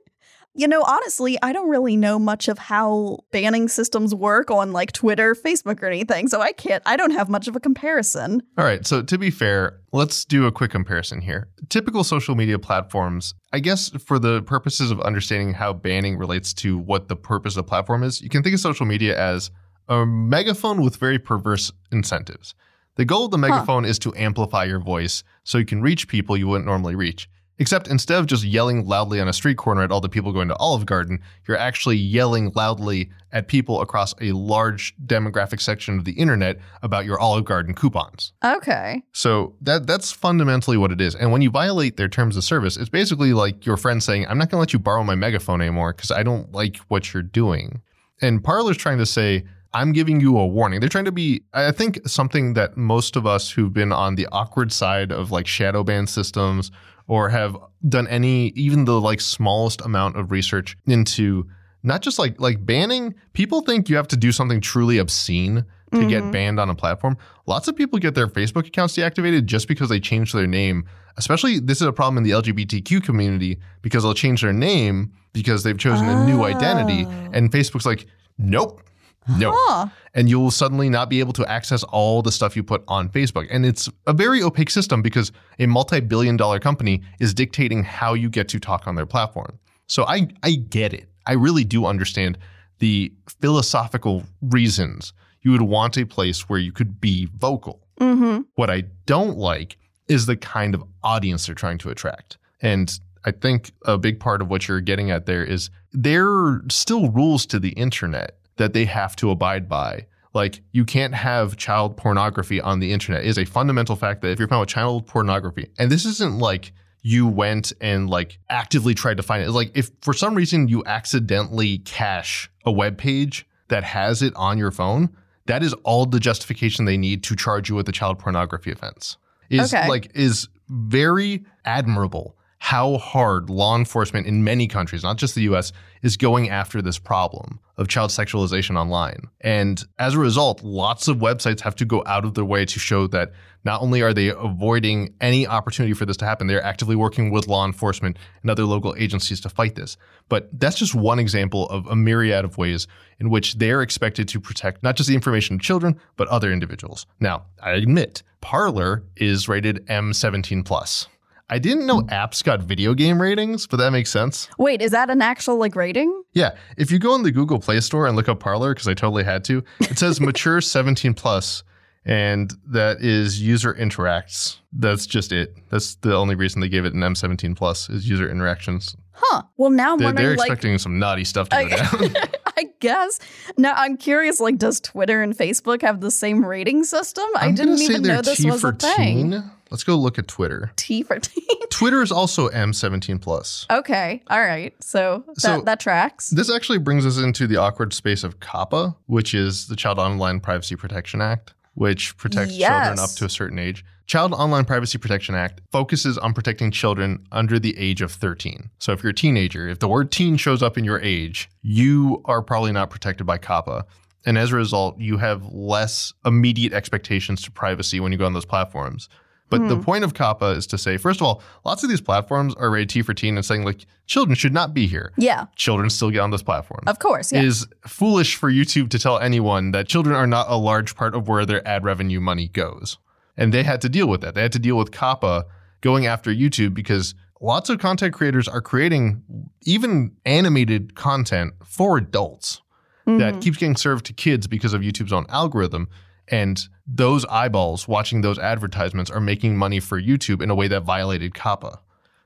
you 0.61 0.69
know, 0.69 0.83
honestly, 0.83 1.39
I 1.43 1.55
don't 1.55 1.71
really 1.71 1.97
know 1.97 2.19
much 2.19 2.47
of 2.47 2.59
how 2.59 3.21
banning 3.33 3.67
systems 3.67 4.15
work 4.15 4.51
on 4.51 4.73
like 4.73 4.93
Twitter, 4.93 5.35
Facebook, 5.35 5.83
or 5.83 5.87
anything. 5.87 6.29
So 6.29 6.43
I 6.43 6.53
can't, 6.53 6.83
I 6.85 6.99
don't 6.99 7.13
have 7.13 7.31
much 7.31 7.49
of 7.49 7.57
a 7.57 7.61
comparison. 7.61 8.43
All 8.59 8.65
right. 8.65 8.87
So 8.87 9.01
to 9.03 9.17
be 9.17 9.31
fair, 9.31 9.81
let's 9.93 10.27
do 10.27 10.47
a 10.47 10.53
quick 10.53 10.73
comparison 10.73 11.23
here. 11.23 11.49
Typical 11.71 12.05
social 12.05 12.35
media 12.35 12.59
platforms, 12.59 13.33
I 13.55 13.61
guess 13.61 13.89
for 14.05 14.19
the 14.19 14.43
purposes 14.43 14.91
of 14.91 15.01
understanding 15.01 15.55
how 15.55 15.73
banning 15.73 16.19
relates 16.19 16.53
to 16.55 16.77
what 16.77 17.09
the 17.09 17.17
purpose 17.17 17.55
of 17.55 17.65
the 17.65 17.69
platform 17.69 18.03
is, 18.03 18.21
you 18.21 18.29
can 18.29 18.43
think 18.43 18.53
of 18.53 18.61
social 18.61 18.85
media 18.85 19.19
as 19.19 19.51
a 19.89 20.05
megaphone 20.05 20.83
with 20.83 20.97
very 20.97 21.19
perverse 21.19 21.73
incentives. 21.91 22.55
The 22.97 23.07
goal 23.07 23.25
of 23.25 23.31
the 23.31 23.39
megaphone 23.39 23.87
is 23.87 23.99
to 24.01 24.13
amplify 24.15 24.65
your 24.65 24.81
voice 24.81 25.25
so 25.43 25.57
you 25.57 25.65
can 25.65 25.81
reach 25.81 26.07
people 26.07 26.37
you 26.37 26.49
wouldn't 26.49 26.67
normally 26.67 26.97
reach. 26.97 27.31
Except 27.61 27.89
instead 27.89 28.19
of 28.19 28.25
just 28.25 28.43
yelling 28.43 28.87
loudly 28.87 29.21
on 29.21 29.29
a 29.29 29.35
street 29.35 29.59
corner 29.59 29.83
at 29.83 29.93
all 29.93 30.01
the 30.01 30.09
people 30.09 30.33
going 30.33 30.49
to 30.49 30.57
Olive 30.57 30.87
Garden, 30.87 31.21
you're 31.47 31.59
actually 31.59 31.97
yelling 31.97 32.51
loudly 32.55 33.11
at 33.33 33.49
people 33.49 33.83
across 33.83 34.15
a 34.19 34.33
large 34.33 34.97
demographic 35.05 35.61
section 35.61 35.99
of 35.99 36.07
the 36.07 36.13
internet 36.13 36.59
about 36.83 37.05
your 37.05 37.21
Olive 37.21 37.45
Garden 37.45 37.75
coupons. 37.75 38.33
Okay. 38.43 39.03
So 39.13 39.55
that 39.61 39.87
that's 39.87 40.11
fundamentally 40.11 40.79
what 40.79 40.91
it 40.91 41.03
is. 41.03 41.15
And 41.15 41.33
when 41.33 41.43
you 41.43 41.51
violate 41.51 41.99
their 41.99 42.09
terms 42.09 42.39
of 42.39 42.45
service, 42.45 42.79
it's 42.79 42.89
basically 42.89 43.35
like 43.35 43.67
your 43.67 43.77
friend 43.77 44.03
saying, 44.03 44.27
"I'm 44.27 44.39
not 44.39 44.49
going 44.49 44.57
to 44.57 44.61
let 44.61 44.73
you 44.73 44.79
borrow 44.79 45.05
my 45.05 45.15
megaphone 45.15 45.61
anymore 45.61 45.93
because 45.93 46.11
I 46.11 46.23
don't 46.23 46.51
like 46.53 46.79
what 46.89 47.13
you're 47.13 47.23
doing." 47.23 47.83
And 48.23 48.43
Parler's 48.43 48.79
trying 48.79 48.99
to 48.99 49.07
say, 49.07 49.45
"I'm 49.75 49.93
giving 49.93 50.19
you 50.19 50.39
a 50.39 50.47
warning." 50.47 50.81
They're 50.81 50.89
trying 50.89 51.05
to 51.05 51.13
be 51.13 51.43
I 51.53 51.73
think 51.73 52.01
something 52.09 52.55
that 52.55 52.79
most 52.79 53.17
of 53.17 53.27
us 53.27 53.51
who've 53.51 53.73
been 53.73 53.93
on 53.93 54.15
the 54.15 54.29
awkward 54.33 54.73
side 54.73 55.13
of 55.13 55.31
like 55.31 55.47
shadow 55.47 55.85
ban 55.85 56.07
systems 56.07 56.71
or 57.11 57.29
have 57.29 57.57
done 57.89 58.07
any 58.07 58.51
even 58.51 58.85
the 58.85 59.01
like 59.01 59.21
smallest 59.21 59.81
amount 59.81 60.17
of 60.17 60.31
research 60.31 60.77
into 60.87 61.45
not 61.83 62.03
just 62.03 62.21
like 62.21 62.41
like 62.41 62.65
banning, 62.65 63.15
people 63.33 63.63
think 63.63 63.89
you 63.89 63.97
have 63.97 64.07
to 64.07 64.17
do 64.17 64.31
something 64.31 64.61
truly 64.61 64.99
obscene 64.99 65.65
to 65.93 66.07
get 66.07 66.23
Mhm. 66.23 66.31
banned 66.31 66.61
on 66.61 66.71
a 66.71 66.75
platform. 66.75 67.17
Lots 67.49 67.67
of 67.67 67.75
people 67.75 67.99
get 67.99 68.15
their 68.15 68.29
Facebook 68.29 68.69
accounts 68.69 68.97
deactivated 68.97 69.47
just 69.47 69.67
because 69.67 69.89
they 69.89 69.99
changed 69.99 70.33
their 70.37 70.47
name. 70.47 70.85
Especially 71.17 71.59
this 71.59 71.81
is 71.81 71.87
a 71.89 71.93
problem 71.93 72.17
in 72.19 72.23
the 72.23 72.31
LGBTQ 72.31 73.01
community 73.03 73.59
because 73.83 74.05
they'll 74.05 74.15
change 74.15 74.43
their 74.43 74.53
name 74.53 75.11
because 75.33 75.65
they've 75.65 75.77
chosen 75.79 76.09
a 76.09 76.25
new 76.27 76.45
identity 76.45 77.07
Oh. 77.09 77.31
and 77.33 77.51
Facebook's 77.51 77.87
like, 77.87 78.07
"Nope." 78.39 78.83
No. 79.29 79.53
Huh. 79.55 79.89
And 80.15 80.29
you'll 80.29 80.51
suddenly 80.51 80.89
not 80.89 81.09
be 81.09 81.21
able 81.21 81.33
to 81.35 81.49
access 81.51 81.83
all 81.85 82.23
the 82.23 82.33
stuff 82.33 82.57
you 82.57 82.63
put 82.63 82.83
on 82.89 83.09
Facebook. 83.09 83.47
And 83.51 83.65
it's 83.65 83.89
a 84.07 84.13
very 84.13 84.43
opaque 84.43 84.71
system 84.71 85.03
because 85.03 85.31
a 85.59 85.67
multi-billion 85.67 86.37
dollar 86.37 86.59
company 86.59 87.03
is 87.21 87.35
dictating 87.35 87.85
how 87.85 88.15
you 88.15 88.29
get 88.29 88.49
to 88.49 88.59
talk 88.59 88.87
on 88.87 88.95
their 88.95 89.07
platform. 89.07 89.59
So 89.87 90.05
I 90.07 90.29
I 90.43 90.53
get 90.53 90.93
it. 90.95 91.09
I 91.27 91.35
really 91.35 91.65
do 91.65 91.87
understand 91.87 92.39
the 92.79 93.13
philosophical 93.41 94.25
reasons 94.41 95.13
you 95.43 95.53
would 95.53 95.63
want 95.63 95.97
a 95.97 96.05
place 96.05 96.49
where 96.49 96.59
you 96.59 96.73
could 96.73 97.01
be 97.01 97.29
vocal. 97.37 97.87
Mm-hmm. 98.01 98.43
What 98.55 98.71
I 98.71 98.85
don't 99.07 99.37
like 99.37 99.77
is 100.09 100.27
the 100.27 100.37
kind 100.37 100.75
of 100.75 100.83
audience 101.03 101.47
they're 101.47 101.55
trying 101.55 101.79
to 101.79 101.91
attract. 101.91 102.39
And 102.61 102.93
I 103.25 103.31
think 103.31 103.73
a 103.85 103.99
big 103.99 104.19
part 104.19 104.43
of 104.43 104.49
what 104.49 104.67
you're 104.67 104.81
getting 104.81 105.11
at 105.11 105.27
there 105.27 105.45
is 105.45 105.71
there 105.93 106.29
are 106.29 106.63
still 106.71 107.11
rules 107.11 107.47
to 107.47 107.59
the 107.59 107.71
internet 107.71 108.40
that 108.61 108.75
they 108.75 108.85
have 108.85 109.17
to 109.17 109.31
abide 109.31 109.69
by. 109.69 110.07
Like 110.35 110.61
you 110.71 110.85
can't 110.85 111.15
have 111.15 111.57
child 111.57 111.97
pornography 111.97 112.61
on 112.61 112.79
the 112.79 112.93
internet 112.93 113.25
It 113.25 113.29
is 113.29 113.39
a 113.39 113.47
fundamental 113.47 113.97
fact 113.97 114.21
that 114.21 114.29
if 114.29 114.39
you're 114.39 114.49
found 114.49 114.61
with 114.61 114.69
child 114.69 115.07
pornography, 115.07 115.69
and 115.79 115.91
this 115.91 116.05
isn't 116.05 116.39
like 116.39 116.73
you 117.03 117.27
went 117.27 117.73
and 117.81 118.11
like 118.11 118.39
actively 118.51 118.95
tried 118.95 119.17
to 119.17 119.23
find 119.23 119.43
it. 119.43 119.47
It's 119.47 119.55
like 119.55 119.73
if 119.75 119.91
for 120.03 120.13
some 120.13 120.35
reason 120.35 120.69
you 120.69 120.85
accidentally 120.85 121.79
cache 121.79 122.51
a 122.67 122.71
web 122.71 122.99
page 122.99 123.47
that 123.69 123.83
has 123.83 124.21
it 124.21 124.35
on 124.37 124.59
your 124.59 124.71
phone, 124.71 125.09
that 125.47 125.63
is 125.63 125.73
all 125.83 126.05
the 126.05 126.21
justification 126.21 126.85
they 126.85 126.99
need 126.99 127.25
to 127.25 127.35
charge 127.35 127.71
you 127.71 127.75
with 127.75 127.89
a 127.89 127.93
child 127.93 128.19
pornography 128.19 128.71
offense. 128.71 129.17
Is 129.49 129.73
Okay. 129.73 129.89
like 129.89 130.11
is 130.15 130.49
very 130.69 131.45
admirable 131.65 132.37
how 132.61 132.99
hard 132.99 133.49
law 133.49 133.75
enforcement 133.75 134.27
in 134.27 134.45
many 134.45 134.69
countries, 134.69 135.03
not 135.03 135.17
just 135.17 135.35
the 135.35 135.41
US, 135.43 135.73
is 136.03 136.19
going 136.19 136.51
after 136.51 136.83
this 136.83 136.99
problem 136.99 137.59
of 137.79 137.89
child 137.89 138.11
sexualization 138.11 138.79
online. 138.79 139.29
And 139.41 139.83
as 139.99 140.15
a 140.15 140.19
result, 140.19 140.63
lots 140.63 141.09
of 141.09 141.17
websites 141.17 141.61
have 141.63 141.75
to 141.77 141.87
go 141.87 142.05
out 142.07 142.27
of 142.27 142.35
their 142.35 142.45
way 142.45 142.67
to 142.67 142.79
show 142.79 143.07
that 143.09 143.33
not 143.65 143.81
only 143.81 144.03
are 144.03 144.13
they 144.13 144.29
avoiding 144.29 145.15
any 145.23 145.47
opportunity 145.47 145.95
for 145.95 146.05
this 146.05 146.19
to 146.19 146.27
happen, 146.27 146.49
they're 146.49 146.63
actively 146.63 146.97
working 146.97 147.31
with 147.31 147.49
law 147.49 147.65
enforcement 147.65 148.19
and 148.43 148.51
other 148.51 148.65
local 148.65 148.95
agencies 148.99 149.41
to 149.41 149.49
fight 149.49 149.75
this. 149.75 149.97
But 150.29 150.51
that's 150.53 150.79
just 150.79 150.95
one 150.95 151.19
example 151.19 151.67
of 151.71 151.87
a 151.87 151.97
myriad 151.97 152.45
of 152.45 152.59
ways 152.59 152.87
in 153.19 153.31
which 153.31 153.55
they're 153.55 153.81
expected 153.81 154.29
to 154.29 154.39
protect 154.39 154.83
not 154.83 154.97
just 154.97 155.09
the 155.09 155.15
information 155.15 155.55
of 155.55 155.63
children, 155.63 155.99
but 156.17 156.29
other 156.29 156.53
individuals. 156.53 157.07
Now, 157.21 157.47
I 157.63 157.71
admit, 157.73 158.23
Parler 158.43 159.03
is 159.17 159.49
rated 159.49 159.87
M17 159.87 160.63
plus. 160.63 161.09
I 161.51 161.59
didn't 161.59 161.85
know 161.85 162.03
apps 162.03 162.45
got 162.45 162.63
video 162.63 162.95
game 162.95 163.21
ratings, 163.21 163.67
but 163.67 163.79
that 163.79 163.91
makes 163.91 164.09
sense. 164.09 164.49
Wait, 164.57 164.81
is 164.81 164.93
that 164.93 165.11
an 165.11 165.21
actual 165.21 165.57
like 165.57 165.75
rating? 165.75 166.23
Yeah, 166.33 166.55
if 166.79 166.93
you 166.93 167.01
go 167.01 167.17
in 167.17 167.25
the 167.25 167.33
Google 167.33 167.59
Play 167.59 167.81
Store 167.81 168.07
and 168.07 168.15
look 168.17 168.29
up 168.29 168.39
Parler, 168.39 168.73
because 168.73 168.87
I 168.87 168.95
totally 168.95 169.25
had 169.25 169.45
to, 169.47 169.65
it 169.81 169.99
says 169.99 170.21
mature 170.21 170.61
17 170.61 171.13
plus, 171.13 171.65
and 172.05 172.53
that 172.69 173.03
is 173.03 173.43
user 173.43 173.75
interacts. 173.75 174.59
That's 174.73 175.07
just 175.07 175.33
it. 175.33 175.57
That's 175.71 175.97
the 175.97 176.15
only 176.15 176.37
reason 176.37 176.61
they 176.61 176.69
gave 176.69 176.85
it 176.85 176.95
an 176.95 177.01
M17 177.01 177.57
plus 177.57 177.91
is 177.91 178.09
user 178.09 178.31
interactions. 178.31 178.97
Huh. 179.11 179.43
Well, 179.57 179.71
now 179.71 179.93
I'm 179.93 179.99
They're, 179.99 180.07
wondering 180.07 180.29
they're 180.29 180.37
like 180.37 180.51
expecting 180.51 180.79
some 180.79 181.01
naughty 181.01 181.25
stuff 181.25 181.49
to 181.49 181.65
go 181.65 181.77
oh, 181.77 182.09
down. 182.09 182.25
I, 182.57 182.61
I 182.63 182.65
guess. 182.81 183.19
Now 183.57 183.75
I'm 183.77 183.97
curious. 183.97 184.41
Like, 184.41 184.59
does 184.59 184.81
Twitter 184.81 185.23
and 185.23 185.37
Facebook 185.37 185.83
have 185.83 186.01
the 186.01 186.11
same 186.11 186.45
rating 186.45 186.85
system? 186.85 187.25
I 187.37 187.47
I'm 187.47 187.55
gonna 187.55 187.77
didn't 187.77 187.79
say 187.79 187.85
even 187.95 188.03
know 188.03 188.23
this 188.23 188.39
T 188.39 188.51
was 188.51 188.65
a 188.65 188.73
thing. 188.73 189.43
Let's 189.71 189.85
go 189.85 189.95
look 189.97 190.19
at 190.19 190.27
Twitter. 190.27 190.73
T 190.77 191.03
for 191.05 191.19
teen. 191.21 191.45
Twitter 191.71 192.03
is 192.03 192.11
also 192.11 192.49
M17 192.49 193.21
plus. 193.21 193.67
okay. 193.71 194.21
All 194.29 194.41
right. 194.41 194.75
So 194.83 195.23
that 195.29 195.41
So- 195.41 195.61
that 195.63 195.79
tracks. 195.81 196.31
This 196.31 196.51
actually 196.51 196.79
brings 196.79 197.07
us 197.07 197.19
into 197.19 197.47
the 197.47 197.57
awkward 197.57 197.93
space 197.93 198.25
of 198.25 198.41
COPPA, 198.41 198.97
which 199.07 199.33
is 199.33 199.69
the 199.69 199.77
Child 199.77 199.99
Online 200.01 200.41
Privacy 200.41 200.75
Protection 200.75 201.21
Act, 201.21 201.55
which 201.75 202.17
protects 202.17 202.57
children 202.57 202.99
up 202.99 203.11
to 203.11 203.25
a 203.25 203.29
certain 203.31 203.59
age. 203.61 203.85
Child 204.11 204.33
Online 204.33 204.65
Privacy 204.65 204.99
Protection 204.99 205.37
Act 205.37 205.61
focuses 205.71 206.19
on 206.19 206.35
protecting 206.35 206.73
children 206.73 207.25
under 207.31 207.61
the 207.61 207.79
age 207.79 208.03
of 208.03 208.11
13. 208.11 208.69
So 208.81 208.91
if 208.91 209.05
you're 209.05 209.11
a 209.11 209.15
teenager, 209.15 209.69
if 209.69 209.79
the 209.79 209.87
word 209.87 210.11
teen 210.11 210.37
shows 210.37 210.65
up 210.65 210.77
in 210.77 210.83
your 210.83 211.01
age, 211.01 211.49
you 211.63 212.21
are 212.25 212.43
probably 212.43 212.73
not 212.73 212.91
protected 212.91 213.25
by 213.25 213.39
COPPA. 213.39 213.85
And 214.27 214.37
as 214.37 214.51
a 214.51 214.57
result, 214.57 214.99
you 214.99 215.19
have 215.19 215.47
less 215.53 216.13
immediate 216.27 216.73
expectations 216.73 217.41
to 217.43 217.53
privacy 217.53 218.01
when 218.01 218.11
you 218.11 218.19
go 218.19 218.27
on 218.27 218.33
those 218.33 218.45
platforms. 218.45 219.09
But 219.49 219.69
the 219.69 219.77
hmm. 219.77 219.83
point 219.85 220.03
of 220.03 220.15
COPPA 220.15 220.57
is 220.57 220.67
to 220.67 220.79
say, 220.79 220.97
first 220.97 221.21
of 221.21 221.27
all, 221.29 221.41
lots 221.65 221.85
of 221.85 221.89
these 221.89 222.01
platforms 222.01 222.53
are 222.57 222.69
rated 222.69 222.89
T 222.89 223.03
for 223.03 223.15
teen 223.15 223.37
and 223.37 223.47
saying 223.47 223.63
like 223.63 223.87
children 224.07 224.35
should 224.35 224.53
not 224.53 224.75
be 224.75 224.89
here 224.89 225.13
yeah. 225.19 225.47
children 225.55 225.89
still 225.89 226.11
get 226.11 226.19
on 226.19 226.33
this 226.33 226.43
platform. 226.43 226.83
Of 226.89 226.99
course. 226.99 227.33
Yeah. 227.33 227.43
It 227.43 227.45
is 227.45 227.69
foolish 227.87 228.35
for 228.35 228.51
YouTube 228.51 228.91
to 228.91 228.99
tell 228.99 229.21
anyone 229.21 229.71
that 229.71 229.87
children 229.87 230.17
are 230.17 230.27
not 230.27 230.47
a 230.49 230.57
large 230.57 230.97
part 230.97 231.15
of 231.15 231.29
where 231.29 231.47
their 231.47 231.65
ad 231.65 231.85
revenue 231.85 232.19
money 232.19 232.49
goes. 232.49 232.99
And 233.41 233.53
they 233.53 233.65
had 233.65 233.81
to 233.81 233.89
deal 233.89 234.07
with 234.07 234.21
that. 234.21 234.35
They 234.37 234.43
had 234.43 234.53
to 234.53 234.59
deal 234.61 234.77
with 234.77 234.93
COPPA 234.93 235.45
going 235.81 236.07
after 236.07 236.31
YouTube 236.33 236.75
because 236.75 237.15
lots 237.41 237.71
of 237.71 237.79
content 237.79 238.13
creators 238.15 238.47
are 238.47 238.61
creating 238.61 239.23
even 239.63 240.13
animated 240.27 240.95
content 240.95 241.55
for 241.65 241.97
adults 241.97 242.61
that 243.07 243.35
Mhm. 243.35 243.43
keeps 243.43 243.57
getting 243.57 243.77
served 243.77 244.05
to 244.07 244.13
kids 244.13 244.47
because 244.47 244.75
of 244.75 244.83
YouTube's 244.83 245.13
own 245.13 245.25
algorithm. 245.31 245.89
And 246.29 246.63
those 246.87 247.25
eyeballs 247.25 247.89
watching 247.89 248.21
those 248.21 248.39
advertisements 248.39 249.11
are 249.11 249.21
making 249.21 249.57
money 249.57 249.81
for 249.81 250.01
YouTube 250.01 250.41
in 250.43 250.51
a 250.51 250.55
way 250.55 250.69
that 250.69 250.83
violated 250.85 251.35
COPPA. 251.35 251.79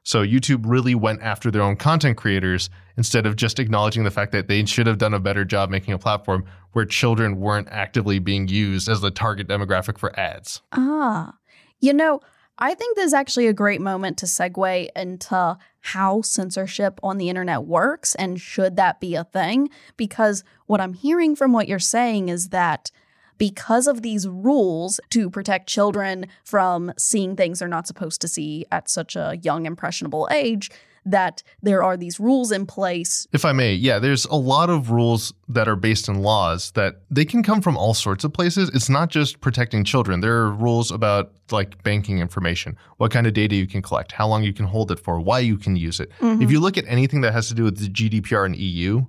So 0.04 0.22
YouTube 0.22 0.64
really 0.66 0.94
went 0.94 1.22
after 1.22 1.50
their 1.50 1.62
own 1.62 1.76
content 1.76 2.18
creators 2.18 2.68
instead 2.96 3.26
of 3.26 3.36
just 3.36 3.58
acknowledging 3.58 4.04
the 4.04 4.10
fact 4.10 4.32
that 4.32 4.48
they 4.48 4.64
should 4.66 4.86
have 4.86 4.98
done 4.98 5.14
a 5.14 5.18
better 5.18 5.44
job 5.44 5.70
making 5.70 5.94
a 5.94 5.98
platform 5.98 6.44
where 6.72 6.84
children 6.84 7.40
weren't 7.40 7.68
actively 7.70 8.18
being 8.18 8.46
used 8.46 8.88
as 8.88 9.00
the 9.00 9.10
target 9.10 9.48
demographic 9.48 9.98
for 9.98 10.18
ads. 10.18 10.60
Ah, 10.72 11.34
you 11.80 11.92
know, 11.94 12.20
I 12.58 12.74
think 12.74 12.96
this 12.96 13.06
is 13.06 13.14
actually 13.14 13.48
a 13.48 13.52
great 13.52 13.80
moment 13.80 14.18
to 14.18 14.26
segue 14.26 14.88
into 14.94 15.58
how 15.80 16.22
censorship 16.22 17.00
on 17.02 17.18
the 17.18 17.28
internet 17.28 17.64
works 17.64 18.14
and 18.14 18.40
should 18.40 18.76
that 18.76 19.00
be 19.00 19.14
a 19.14 19.24
thing? 19.24 19.70
Because 19.96 20.44
what 20.66 20.80
I'm 20.80 20.92
hearing 20.92 21.34
from 21.34 21.52
what 21.52 21.66
you're 21.66 21.78
saying 21.78 22.28
is 22.28 22.50
that 22.50 22.90
because 23.38 23.86
of 23.86 24.02
these 24.02 24.28
rules 24.28 25.00
to 25.10 25.30
protect 25.30 25.68
children 25.68 26.26
from 26.44 26.92
seeing 26.98 27.36
things 27.36 27.58
they're 27.58 27.68
not 27.68 27.86
supposed 27.86 28.20
to 28.20 28.28
see 28.28 28.66
at 28.70 28.88
such 28.88 29.16
a 29.16 29.38
young, 29.42 29.66
impressionable 29.66 30.28
age, 30.30 30.70
that 31.06 31.42
there 31.62 31.82
are 31.82 31.96
these 31.96 32.18
rules 32.18 32.50
in 32.50 32.66
place. 32.66 33.26
If 33.32 33.44
I 33.44 33.52
may, 33.52 33.74
yeah, 33.74 33.98
there's 33.98 34.24
a 34.26 34.36
lot 34.36 34.70
of 34.70 34.90
rules 34.90 35.34
that 35.48 35.68
are 35.68 35.76
based 35.76 36.08
in 36.08 36.22
laws 36.22 36.70
that 36.72 37.02
they 37.10 37.24
can 37.24 37.42
come 37.42 37.60
from 37.60 37.76
all 37.76 37.94
sorts 37.94 38.24
of 38.24 38.32
places. 38.32 38.70
It's 38.72 38.88
not 38.88 39.10
just 39.10 39.40
protecting 39.40 39.84
children. 39.84 40.20
There 40.20 40.36
are 40.36 40.50
rules 40.50 40.90
about 40.90 41.32
like 41.50 41.82
banking 41.82 42.20
information, 42.20 42.76
what 42.96 43.10
kind 43.10 43.26
of 43.26 43.34
data 43.34 43.54
you 43.54 43.66
can 43.66 43.82
collect, 43.82 44.12
how 44.12 44.26
long 44.26 44.42
you 44.42 44.52
can 44.52 44.64
hold 44.64 44.90
it 44.90 44.98
for, 44.98 45.20
why 45.20 45.40
you 45.40 45.58
can 45.58 45.76
use 45.76 46.00
it. 46.00 46.10
Mm-hmm. 46.20 46.42
If 46.42 46.50
you 46.50 46.60
look 46.60 46.78
at 46.78 46.84
anything 46.86 47.20
that 47.20 47.32
has 47.32 47.48
to 47.48 47.54
do 47.54 47.64
with 47.64 47.78
the 47.78 47.88
GDPR 47.88 48.46
and 48.46 48.56
EU, 48.56 49.04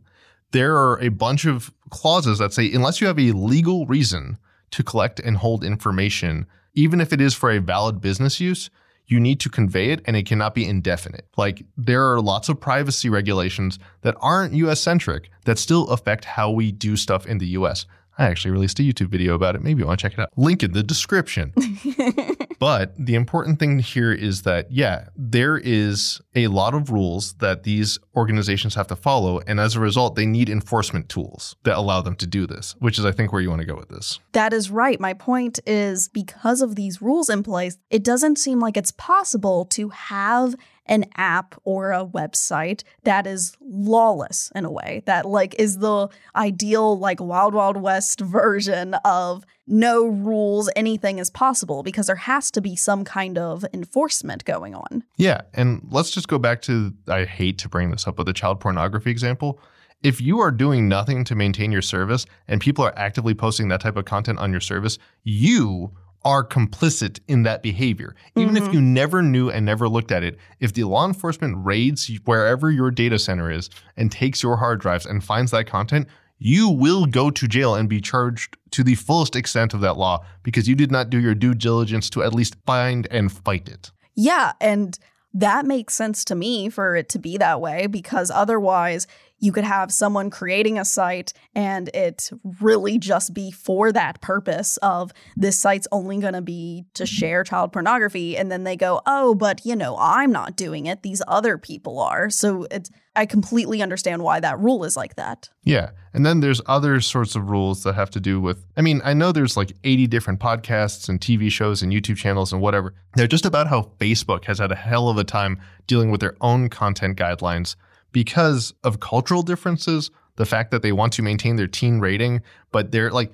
there 0.52 0.76
are 0.76 1.00
a 1.02 1.10
bunch 1.10 1.46
of 1.46 1.72
clauses 1.90 2.40
that 2.40 2.54
say 2.54 2.72
unless 2.72 3.02
you 3.02 3.08
have 3.08 3.20
a 3.20 3.32
legal 3.32 3.86
reason 3.86 4.38
to 4.72 4.84
collect 4.84 5.20
and 5.20 5.38
hold 5.38 5.64
information, 5.64 6.46
even 6.74 7.00
if 7.00 7.14
it 7.14 7.22
is 7.22 7.34
for 7.34 7.52
a 7.52 7.60
valid 7.60 8.02
business 8.02 8.40
use, 8.40 8.70
you 9.08 9.20
need 9.20 9.40
to 9.40 9.50
convey 9.50 9.92
it 9.92 10.02
and 10.06 10.16
it 10.16 10.26
cannot 10.26 10.56
be 10.56 10.68
indefinite. 10.68 11.28
Like 11.38 11.64
there 11.78 12.12
are 12.12 12.20
lots 12.20 12.50
of 12.50 12.60
privacy 12.60 13.10
regulations 13.10 13.80
that 14.02 14.16
aren't 14.20 14.54
US 14.54 14.82
centric 14.82 15.30
that 15.46 15.60
still 15.60 15.88
affect 15.90 16.26
how 16.26 16.50
we 16.52 16.72
do 16.72 16.98
stuff 16.98 17.26
in 17.26 17.38
the 17.38 17.48
US. 17.48 17.86
I 18.18 18.26
actually 18.26 18.52
released 18.52 18.80
a 18.80 18.84
YouTube 18.84 19.10
video 19.10 19.36
about 19.36 19.56
it. 19.56 19.62
Maybe 19.62 19.82
you 19.82 19.88
want 19.88 20.00
to 20.00 20.04
check 20.04 20.14
it 20.14 20.22
out. 20.22 20.30
Link 20.38 20.64
in 20.64 20.72
the 20.72 20.84
description. 20.84 21.54
but 22.60 22.94
the 22.98 23.16
important 23.16 23.60
thing 23.60 23.80
here 23.80 24.12
is 24.12 24.44
that, 24.44 24.72
yeah, 24.72 25.08
there 25.16 25.58
is 25.58 26.22
a 26.36 26.48
lot 26.48 26.74
of 26.74 26.90
rules 26.90 27.34
that 27.36 27.64
these 27.64 28.00
organizations 28.16 28.76
have 28.76 28.88
to 28.88 28.96
follow. 28.96 29.40
And 29.48 29.60
as 29.60 29.76
a 29.76 29.80
result, 29.80 30.16
they 30.16 30.26
need 30.26 30.50
enforcement 30.50 31.10
tools 31.10 31.56
that 31.64 31.78
allow 31.78 32.02
them 32.02 32.16
to 32.18 32.28
do 32.28 32.48
this, 32.48 32.76
which 32.80 32.98
is, 33.00 33.06
I 33.06 33.12
think, 33.12 33.32
where 33.32 33.42
you 33.42 33.50
want 33.50 33.62
to 33.62 33.68
go 33.68 33.76
with 33.76 33.90
this. 33.90 34.20
That 34.34 34.54
is 34.54 34.70
right. 34.70 35.00
My 35.00 35.14
point 35.14 35.60
is 35.66 36.10
because 36.10 36.62
of 36.62 36.76
these 36.76 37.02
rules 37.02 37.30
in 37.30 37.44
place, 37.44 37.78
it 37.90 38.04
doesn't 38.04 38.38
seem 38.38 38.60
like 38.60 38.78
it's 38.78 38.92
possible 38.92 39.66
to 39.66 39.90
have 39.90 40.56
an 40.88 41.06
app 41.16 41.56
or 41.64 41.92
a 41.92 42.06
website 42.06 42.84
that 43.04 43.26
is 43.26 43.56
lawless 43.62 44.52
in 44.56 44.66
a 44.66 44.72
way 44.72 45.02
that 45.06 45.26
like 45.26 45.56
is 45.60 45.80
the 45.80 46.08
ideal 46.36 46.98
like 46.98 47.20
wild 47.20 47.54
wild 47.54 47.78
west 47.78 48.20
version 48.20 48.94
of 49.06 49.44
no 49.68 50.06
rules 50.06 50.70
anything 50.76 51.18
is 51.18 51.32
possible 51.32 51.82
because 51.82 52.06
there 52.06 52.16
has 52.16 52.52
to 52.52 52.62
be 52.62 52.76
some 52.76 53.04
kind 53.04 53.38
of 53.38 53.66
enforcement 53.74 54.46
going 54.46 54.76
on 54.76 55.04
Yeah. 55.18 55.42
And 55.54 55.82
let's 55.90 56.12
just 56.12 56.28
go 56.28 56.38
back 56.38 56.62
to 56.64 56.94
I 57.08 57.26
hate 57.26 57.58
to 57.60 57.70
bring 57.70 57.92
this 57.92 58.08
up, 58.08 58.16
but 58.16 58.26
the 58.26 58.34
child 58.34 58.60
pornography 58.60 59.12
example. 59.12 59.60
If 60.04 60.22
you 60.22 60.40
are 60.40 60.52
doing 60.52 60.88
nothing 60.88 61.24
to 61.26 61.36
maintain 61.36 61.72
your 61.72 61.82
service 61.82 62.26
and 62.48 62.62
people 62.62 62.86
are 62.86 62.94
actively 62.96 63.34
posting 63.34 63.70
that 63.70 63.82
type 63.82 63.96
of 63.96 64.06
content 64.06 64.38
on 64.40 64.52
your 64.52 64.62
service, 64.62 65.00
you 65.24 65.92
are 66.26 66.44
complicit 66.44 67.20
in 67.28 67.44
that 67.44 67.62
behavior. 67.62 68.16
Even 68.36 68.58
if 68.58 68.64
mm-hmm. 68.64 68.74
you 68.74 68.82
never 68.82 69.22
knew 69.22 69.50
and 69.50 69.64
never 69.64 69.88
looked 69.88 70.12
at 70.12 70.24
it, 70.24 70.38
if 70.60 70.74
the 70.74 70.84
law 70.84 71.06
enforcement 71.06 71.64
raids 71.64 72.10
wherever 72.26 72.72
your 72.72 72.90
data 72.90 73.20
center 73.20 73.52
is 73.52 73.70
and 73.96 74.12
takes 74.12 74.42
your 74.42 74.58
hard 74.58 74.82
drives 74.82 75.06
and 75.06 75.24
finds 75.24 75.52
that 75.52 75.68
content, 75.68 76.08
you 76.40 76.70
will 76.70 77.06
go 77.06 77.30
to 77.30 77.48
jail 77.48 77.76
and 77.76 77.88
be 77.88 78.02
charged 78.02 78.58
to 78.72 78.84
the 78.84 78.96
fullest 78.96 79.36
extent 79.36 79.74
of 79.74 79.82
that 79.82 79.98
law 79.98 80.26
because 80.44 80.68
you 80.68 80.76
did 80.76 80.92
not 80.92 81.10
do 81.10 81.20
your 81.20 81.36
due 81.36 81.54
diligence 81.54 82.10
to 82.10 82.24
at 82.24 82.34
least 82.34 82.58
find 82.66 83.08
and 83.12 83.32
fight 83.32 83.70
it. 83.70 83.92
Yeah, 84.16 84.54
and 84.60 84.98
that 85.34 85.66
makes 85.66 85.94
sense 85.94 86.26
to 86.26 86.36
me 86.36 86.70
for 86.70 86.96
it 86.96 87.10
to 87.10 87.20
be 87.20 87.38
that 87.38 87.62
way 87.62 87.88
because 87.88 88.32
otherwise 88.32 89.06
you 89.40 89.52
could 89.52 89.64
have 89.64 89.92
someone 89.92 90.30
creating 90.30 90.80
a 90.80 90.86
site 90.86 91.34
and 91.54 91.90
it 91.94 92.30
really 92.62 92.98
just 92.98 93.34
be 93.34 93.52
for 93.52 93.92
that 93.92 94.22
purpose 94.22 94.78
of 94.78 95.12
this 95.36 95.58
site's 95.58 95.88
only 95.92 96.18
going 96.20 96.34
to 96.34 96.42
be 96.42 96.86
to 96.94 97.04
mm-hmm. 97.04 97.16
share 97.16 97.44
child 97.44 97.72
pornography 97.74 98.38
and 98.38 98.52
then 98.52 98.64
they 98.64 98.76
go, 98.76 99.02
"Oh, 99.06 99.36
but 99.36 99.66
you 99.66 99.76
know, 99.76 99.98
I'm 100.00 100.32
not 100.32 100.56
doing 100.56 100.86
it. 100.86 101.04
These 101.04 101.22
other 101.28 101.58
people 101.58 102.00
are." 102.00 102.30
So 102.30 102.68
it's 102.72 102.90
I 103.16 103.26
completely 103.26 103.82
understand 103.82 104.24
why 104.24 104.40
that 104.42 104.60
rule 104.60 104.84
is 104.84 104.98
like 104.98 105.16
that. 105.16 105.50
Yeah. 105.64 105.92
And 106.14 106.26
then 106.26 106.42
there's 106.42 106.62
other 106.66 107.00
sorts 107.00 107.36
of 107.36 107.50
rules 107.50 107.84
that 107.84 107.96
have 107.96 108.10
to 108.12 108.20
do 108.20 108.42
with, 108.42 108.66
I 108.76 108.82
mean, 108.82 109.02
I 109.06 109.14
know 109.14 109.32
there's 109.32 109.56
like 109.56 109.72
80 109.84 110.08
different 110.08 110.40
podcasts 110.40 111.08
and 111.08 111.20
TV 111.20 111.50
shows 111.50 111.82
and 111.82 111.94
YouTube 111.94 112.18
channels 112.18 112.52
and 112.52 112.62
whatever. 112.62 112.94
They're 113.16 113.28
just 113.28 113.46
about 113.46 113.68
how 113.68 113.92
Facebook 114.00 114.46
has 114.46 114.60
had 114.60 114.72
a 114.72 114.76
hell 114.76 115.08
of 115.08 115.18
a 115.18 115.24
time 115.24 115.62
dealing 115.88 116.12
with 116.12 116.20
their 116.20 116.36
own 116.42 116.68
content 116.70 117.18
guidelines 117.18 117.76
because 118.16 118.74
of 118.86 119.02
cultural 119.02 119.44
differences, 119.44 120.10
the 120.38 120.46
fact 120.46 120.72
that 120.72 120.82
they 120.82 120.94
want 120.94 121.12
to 121.12 121.22
maintain 121.22 121.58
their 121.58 121.68
teen 121.68 122.00
rating, 122.00 122.42
but 122.72 122.94
they're 122.94 123.12
like, 123.12 123.34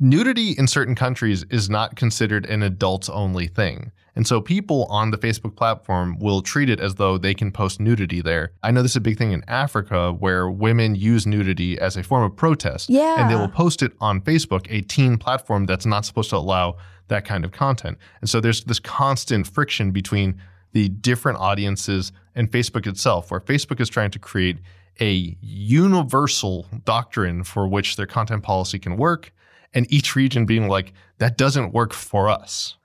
nudity 0.00 0.50
in 0.58 0.66
certain 0.66 0.96
countries 0.96 1.44
is 1.48 1.70
not 1.70 1.94
considered 1.94 2.44
an 2.46 2.60
adults 2.60 3.08
only 3.08 3.46
thing. 3.46 3.92
And 4.16 4.26
so 4.26 4.40
people 4.40 4.86
on 4.86 5.12
the 5.12 5.16
Facebook 5.16 5.54
platform 5.54 6.18
will 6.18 6.42
treat 6.42 6.68
it 6.68 6.80
as 6.80 6.96
though 6.96 7.18
they 7.18 7.34
can 7.34 7.52
post 7.52 7.78
nudity 7.78 8.20
there. 8.20 8.50
I 8.64 8.72
know 8.72 8.82
this 8.82 8.92
is 8.92 8.96
a 8.96 9.00
big 9.00 9.16
thing 9.16 9.30
in 9.30 9.44
Africa 9.46 10.12
where 10.12 10.50
women 10.50 10.96
use 10.96 11.24
nudity 11.24 11.78
as 11.78 11.96
a 11.96 12.02
form 12.02 12.24
of 12.24 12.34
protest. 12.34 12.90
Yeah. 12.90 13.20
And 13.20 13.30
they 13.30 13.36
will 13.36 13.46
post 13.46 13.80
it 13.80 13.92
on 14.00 14.20
Facebook, 14.22 14.66
a 14.68 14.80
teen 14.80 15.18
platform 15.18 15.66
that's 15.66 15.86
not 15.86 16.04
supposed 16.04 16.30
to 16.30 16.36
allow 16.36 16.78
that 17.06 17.24
kind 17.24 17.44
of 17.44 17.52
content. 17.52 17.96
And 18.20 18.28
so 18.28 18.40
there's 18.40 18.64
this 18.64 18.80
constant 18.80 19.46
friction 19.46 19.92
between 19.92 20.42
the 20.76 20.90
different 20.90 21.38
audiences 21.38 22.12
and 22.34 22.52
Facebook 22.52 22.86
itself, 22.86 23.30
where 23.30 23.40
Facebook 23.40 23.80
is 23.80 23.88
trying 23.88 24.10
to 24.10 24.18
create 24.18 24.58
a 25.00 25.34
universal 25.40 26.66
doctrine 26.84 27.44
for 27.44 27.66
which 27.66 27.96
their 27.96 28.04
content 28.04 28.42
policy 28.42 28.78
can 28.78 28.98
work, 28.98 29.32
and 29.72 29.90
each 29.90 30.14
region 30.14 30.44
being 30.44 30.68
like, 30.68 30.92
that 31.16 31.38
doesn't 31.38 31.72
work 31.72 31.94
for 31.94 32.28
us. 32.28 32.76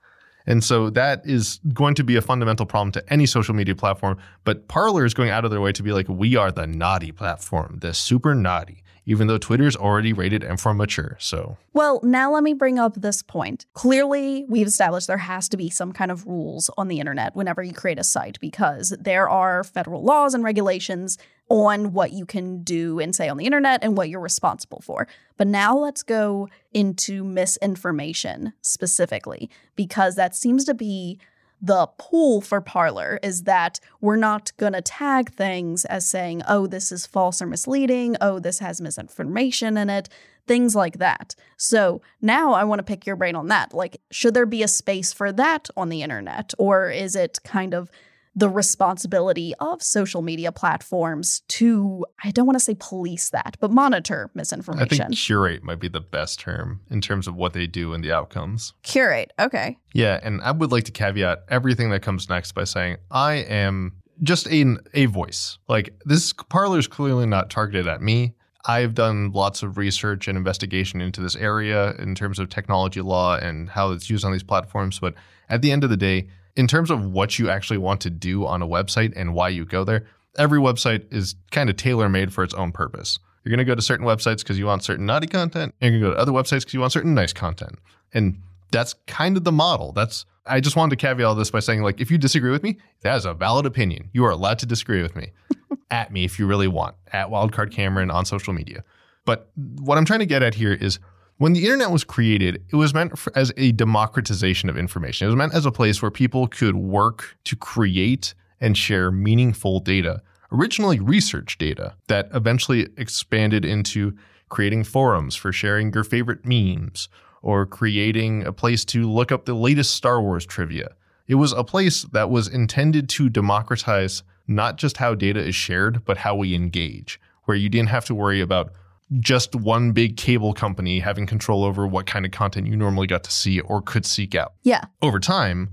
And 0.46 0.64
so 0.64 0.88
that 0.88 1.20
is 1.26 1.60
going 1.74 1.94
to 1.96 2.02
be 2.02 2.16
a 2.16 2.22
fundamental 2.22 2.64
problem 2.64 2.92
to 2.92 3.12
any 3.12 3.26
social 3.26 3.54
media 3.54 3.76
platform. 3.76 4.16
But 4.44 4.68
Parler 4.68 5.04
is 5.04 5.12
going 5.12 5.28
out 5.28 5.44
of 5.44 5.50
their 5.50 5.60
way 5.60 5.72
to 5.72 5.82
be 5.82 5.92
like, 5.92 6.08
we 6.08 6.34
are 6.34 6.50
the 6.50 6.66
naughty 6.66 7.12
platform, 7.12 7.76
the 7.82 7.92
super 7.92 8.34
naughty, 8.34 8.81
even 9.04 9.26
though 9.26 9.38
Twitter's 9.38 9.76
already 9.76 10.12
rated 10.12 10.44
M 10.44 10.56
for 10.56 10.74
mature. 10.74 11.16
So 11.20 11.56
Well, 11.72 12.00
now 12.02 12.32
let 12.32 12.42
me 12.42 12.54
bring 12.54 12.78
up 12.78 12.94
this 12.94 13.22
point. 13.22 13.66
Clearly, 13.74 14.44
we've 14.48 14.66
established 14.66 15.06
there 15.06 15.18
has 15.18 15.48
to 15.50 15.56
be 15.56 15.70
some 15.70 15.92
kind 15.92 16.10
of 16.10 16.26
rules 16.26 16.70
on 16.76 16.88
the 16.88 17.00
internet 17.00 17.34
whenever 17.34 17.62
you 17.62 17.72
create 17.72 17.98
a 17.98 18.04
site 18.04 18.38
because 18.40 18.90
there 19.00 19.28
are 19.28 19.64
federal 19.64 20.02
laws 20.02 20.34
and 20.34 20.44
regulations 20.44 21.18
on 21.48 21.92
what 21.92 22.12
you 22.12 22.24
can 22.24 22.62
do 22.62 22.98
and 22.98 23.14
say 23.14 23.28
on 23.28 23.36
the 23.36 23.44
internet 23.44 23.82
and 23.82 23.96
what 23.96 24.08
you're 24.08 24.20
responsible 24.20 24.80
for. 24.80 25.06
But 25.36 25.48
now 25.48 25.76
let's 25.76 26.02
go 26.02 26.48
into 26.72 27.24
misinformation 27.24 28.54
specifically 28.62 29.50
because 29.76 30.14
that 30.14 30.34
seems 30.34 30.64
to 30.64 30.74
be 30.74 31.18
the 31.62 31.86
pull 31.96 32.40
for 32.40 32.60
Parler 32.60 33.20
is 33.22 33.44
that 33.44 33.78
we're 34.00 34.16
not 34.16 34.50
going 34.56 34.72
to 34.72 34.82
tag 34.82 35.32
things 35.32 35.84
as 35.84 36.06
saying, 36.06 36.42
oh, 36.48 36.66
this 36.66 36.90
is 36.90 37.06
false 37.06 37.40
or 37.40 37.46
misleading, 37.46 38.16
oh, 38.20 38.40
this 38.40 38.58
has 38.58 38.80
misinformation 38.80 39.76
in 39.76 39.88
it, 39.88 40.08
things 40.48 40.74
like 40.74 40.98
that. 40.98 41.36
So 41.56 42.02
now 42.20 42.52
I 42.52 42.64
want 42.64 42.80
to 42.80 42.84
pick 42.84 43.06
your 43.06 43.14
brain 43.14 43.36
on 43.36 43.46
that. 43.48 43.72
Like, 43.72 44.00
should 44.10 44.34
there 44.34 44.44
be 44.44 44.64
a 44.64 44.68
space 44.68 45.12
for 45.12 45.30
that 45.32 45.70
on 45.76 45.88
the 45.88 46.02
internet? 46.02 46.52
Or 46.58 46.90
is 46.90 47.14
it 47.14 47.38
kind 47.44 47.74
of 47.74 47.92
the 48.34 48.48
responsibility 48.48 49.52
of 49.60 49.82
social 49.82 50.22
media 50.22 50.52
platforms 50.52 51.42
to, 51.48 52.06
I 52.24 52.30
don't 52.30 52.46
want 52.46 52.58
to 52.58 52.64
say 52.64 52.76
police 52.78 53.30
that, 53.30 53.56
but 53.60 53.70
monitor 53.70 54.30
misinformation. 54.34 55.02
I 55.02 55.06
think 55.06 55.18
curate 55.18 55.62
might 55.62 55.80
be 55.80 55.88
the 55.88 56.00
best 56.00 56.40
term 56.40 56.80
in 56.90 57.00
terms 57.00 57.26
of 57.26 57.34
what 57.34 57.52
they 57.52 57.66
do 57.66 57.92
and 57.92 58.02
the 58.02 58.12
outcomes. 58.12 58.72
Curate. 58.82 59.32
Okay. 59.38 59.76
Yeah, 59.92 60.18
and 60.22 60.40
I 60.42 60.52
would 60.52 60.72
like 60.72 60.84
to 60.84 60.92
caveat 60.92 61.44
everything 61.48 61.90
that 61.90 62.00
comes 62.00 62.28
next 62.28 62.52
by 62.52 62.64
saying 62.64 62.96
I 63.10 63.34
am 63.34 64.02
just 64.22 64.46
a, 64.48 64.76
a 64.94 65.06
voice. 65.06 65.58
Like 65.68 65.94
this 66.04 66.32
Parler 66.32 66.78
is 66.78 66.86
clearly 66.86 67.26
not 67.26 67.50
targeted 67.50 67.86
at 67.86 68.00
me. 68.00 68.34
I've 68.64 68.94
done 68.94 69.32
lots 69.32 69.62
of 69.62 69.76
research 69.76 70.28
and 70.28 70.38
investigation 70.38 71.00
into 71.00 71.20
this 71.20 71.34
area 71.34 71.94
in 71.98 72.14
terms 72.14 72.38
of 72.38 72.48
technology 72.48 73.00
law 73.00 73.36
and 73.36 73.68
how 73.68 73.90
it's 73.90 74.08
used 74.08 74.24
on 74.24 74.32
these 74.32 74.44
platforms. 74.44 75.00
But 75.00 75.14
at 75.48 75.62
the 75.62 75.72
end 75.72 75.82
of 75.82 75.90
the 75.90 75.96
day, 75.96 76.28
in 76.56 76.66
terms 76.66 76.90
of 76.90 77.06
what 77.06 77.38
you 77.38 77.48
actually 77.48 77.78
want 77.78 78.00
to 78.02 78.10
do 78.10 78.46
on 78.46 78.62
a 78.62 78.66
website 78.66 79.12
and 79.16 79.34
why 79.34 79.48
you 79.48 79.64
go 79.64 79.84
there, 79.84 80.06
every 80.36 80.58
website 80.58 81.12
is 81.12 81.34
kind 81.50 81.70
of 81.70 81.76
tailor 81.76 82.08
made 82.08 82.32
for 82.32 82.44
its 82.44 82.54
own 82.54 82.72
purpose. 82.72 83.18
You're 83.44 83.50
going 83.50 83.58
to 83.58 83.64
go 83.64 83.74
to 83.74 83.82
certain 83.82 84.06
websites 84.06 84.38
because 84.38 84.58
you 84.58 84.66
want 84.66 84.84
certain 84.84 85.06
naughty 85.06 85.26
content, 85.26 85.74
and 85.80 85.92
you're 85.92 86.00
going 86.00 86.12
to 86.12 86.16
go 86.16 86.16
to 86.16 86.20
other 86.20 86.32
websites 86.32 86.60
because 86.60 86.74
you 86.74 86.80
want 86.80 86.92
certain 86.92 87.14
nice 87.14 87.32
content. 87.32 87.78
And 88.14 88.40
that's 88.70 88.94
kind 89.06 89.36
of 89.36 89.44
the 89.44 89.52
model. 89.52 89.92
That's 89.92 90.26
I 90.46 90.60
just 90.60 90.76
wanted 90.76 90.90
to 90.90 90.96
caveat 90.96 91.24
all 91.24 91.34
this 91.34 91.50
by 91.50 91.60
saying, 91.60 91.82
like, 91.82 92.00
if 92.00 92.10
you 92.10 92.18
disagree 92.18 92.50
with 92.50 92.62
me, 92.62 92.78
that 93.02 93.16
is 93.16 93.24
a 93.24 93.34
valid 93.34 93.66
opinion. 93.66 94.10
You 94.12 94.24
are 94.24 94.30
allowed 94.30 94.58
to 94.60 94.66
disagree 94.66 95.02
with 95.02 95.14
me. 95.14 95.32
at 95.90 96.12
me 96.12 96.24
if 96.24 96.38
you 96.38 96.46
really 96.46 96.68
want. 96.68 96.96
At 97.12 97.28
Wildcard 97.28 97.70
Cameron 97.70 98.10
on 98.10 98.24
social 98.24 98.52
media. 98.52 98.82
But 99.24 99.50
what 99.78 99.98
I'm 99.98 100.04
trying 100.04 100.20
to 100.20 100.26
get 100.26 100.42
at 100.42 100.54
here 100.54 100.72
is 100.72 100.98
when 101.42 101.54
the 101.54 101.64
internet 101.64 101.90
was 101.90 102.04
created, 102.04 102.62
it 102.70 102.76
was 102.76 102.94
meant 102.94 103.18
for, 103.18 103.36
as 103.36 103.50
a 103.56 103.72
democratization 103.72 104.68
of 104.68 104.78
information. 104.78 105.24
It 105.24 105.30
was 105.30 105.36
meant 105.36 105.54
as 105.54 105.66
a 105.66 105.72
place 105.72 106.00
where 106.00 106.08
people 106.08 106.46
could 106.46 106.76
work 106.76 107.36
to 107.42 107.56
create 107.56 108.32
and 108.60 108.78
share 108.78 109.10
meaningful 109.10 109.80
data, 109.80 110.22
originally 110.52 111.00
research 111.00 111.58
data 111.58 111.96
that 112.06 112.28
eventually 112.32 112.86
expanded 112.96 113.64
into 113.64 114.16
creating 114.50 114.84
forums 114.84 115.34
for 115.34 115.52
sharing 115.52 115.92
your 115.92 116.04
favorite 116.04 116.46
memes 116.46 117.08
or 117.42 117.66
creating 117.66 118.46
a 118.46 118.52
place 118.52 118.84
to 118.84 119.10
look 119.10 119.32
up 119.32 119.44
the 119.44 119.54
latest 119.54 119.96
Star 119.96 120.22
Wars 120.22 120.46
trivia. 120.46 120.94
It 121.26 121.34
was 121.34 121.50
a 121.50 121.64
place 121.64 122.04
that 122.12 122.30
was 122.30 122.46
intended 122.46 123.08
to 123.08 123.28
democratize 123.28 124.22
not 124.46 124.76
just 124.76 124.98
how 124.98 125.16
data 125.16 125.40
is 125.40 125.56
shared, 125.56 126.04
but 126.04 126.18
how 126.18 126.36
we 126.36 126.54
engage, 126.54 127.20
where 127.46 127.56
you 127.56 127.68
didn't 127.68 127.88
have 127.88 128.04
to 128.04 128.14
worry 128.14 128.40
about 128.40 128.72
just 129.20 129.54
one 129.54 129.92
big 129.92 130.16
cable 130.16 130.54
company 130.54 130.98
having 130.98 131.26
control 131.26 131.64
over 131.64 131.86
what 131.86 132.06
kind 132.06 132.24
of 132.24 132.32
content 132.32 132.66
you 132.66 132.76
normally 132.76 133.06
got 133.06 133.24
to 133.24 133.30
see 133.30 133.60
or 133.60 133.82
could 133.82 134.06
seek 134.06 134.34
out. 134.34 134.54
Yeah. 134.62 134.84
Over 135.02 135.20
time, 135.20 135.70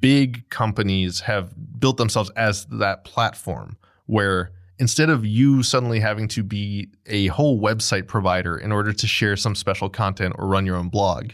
big 0.00 0.48
companies 0.50 1.20
have 1.20 1.54
built 1.78 1.96
themselves 1.96 2.30
as 2.36 2.66
that 2.66 3.04
platform 3.04 3.76
where 4.06 4.50
instead 4.78 5.10
of 5.10 5.24
you 5.24 5.62
suddenly 5.62 6.00
having 6.00 6.26
to 6.26 6.42
be 6.42 6.88
a 7.06 7.28
whole 7.28 7.60
website 7.60 8.08
provider 8.08 8.56
in 8.56 8.72
order 8.72 8.92
to 8.92 9.06
share 9.06 9.36
some 9.36 9.54
special 9.54 9.88
content 9.88 10.34
or 10.38 10.48
run 10.48 10.66
your 10.66 10.76
own 10.76 10.88
blog, 10.88 11.30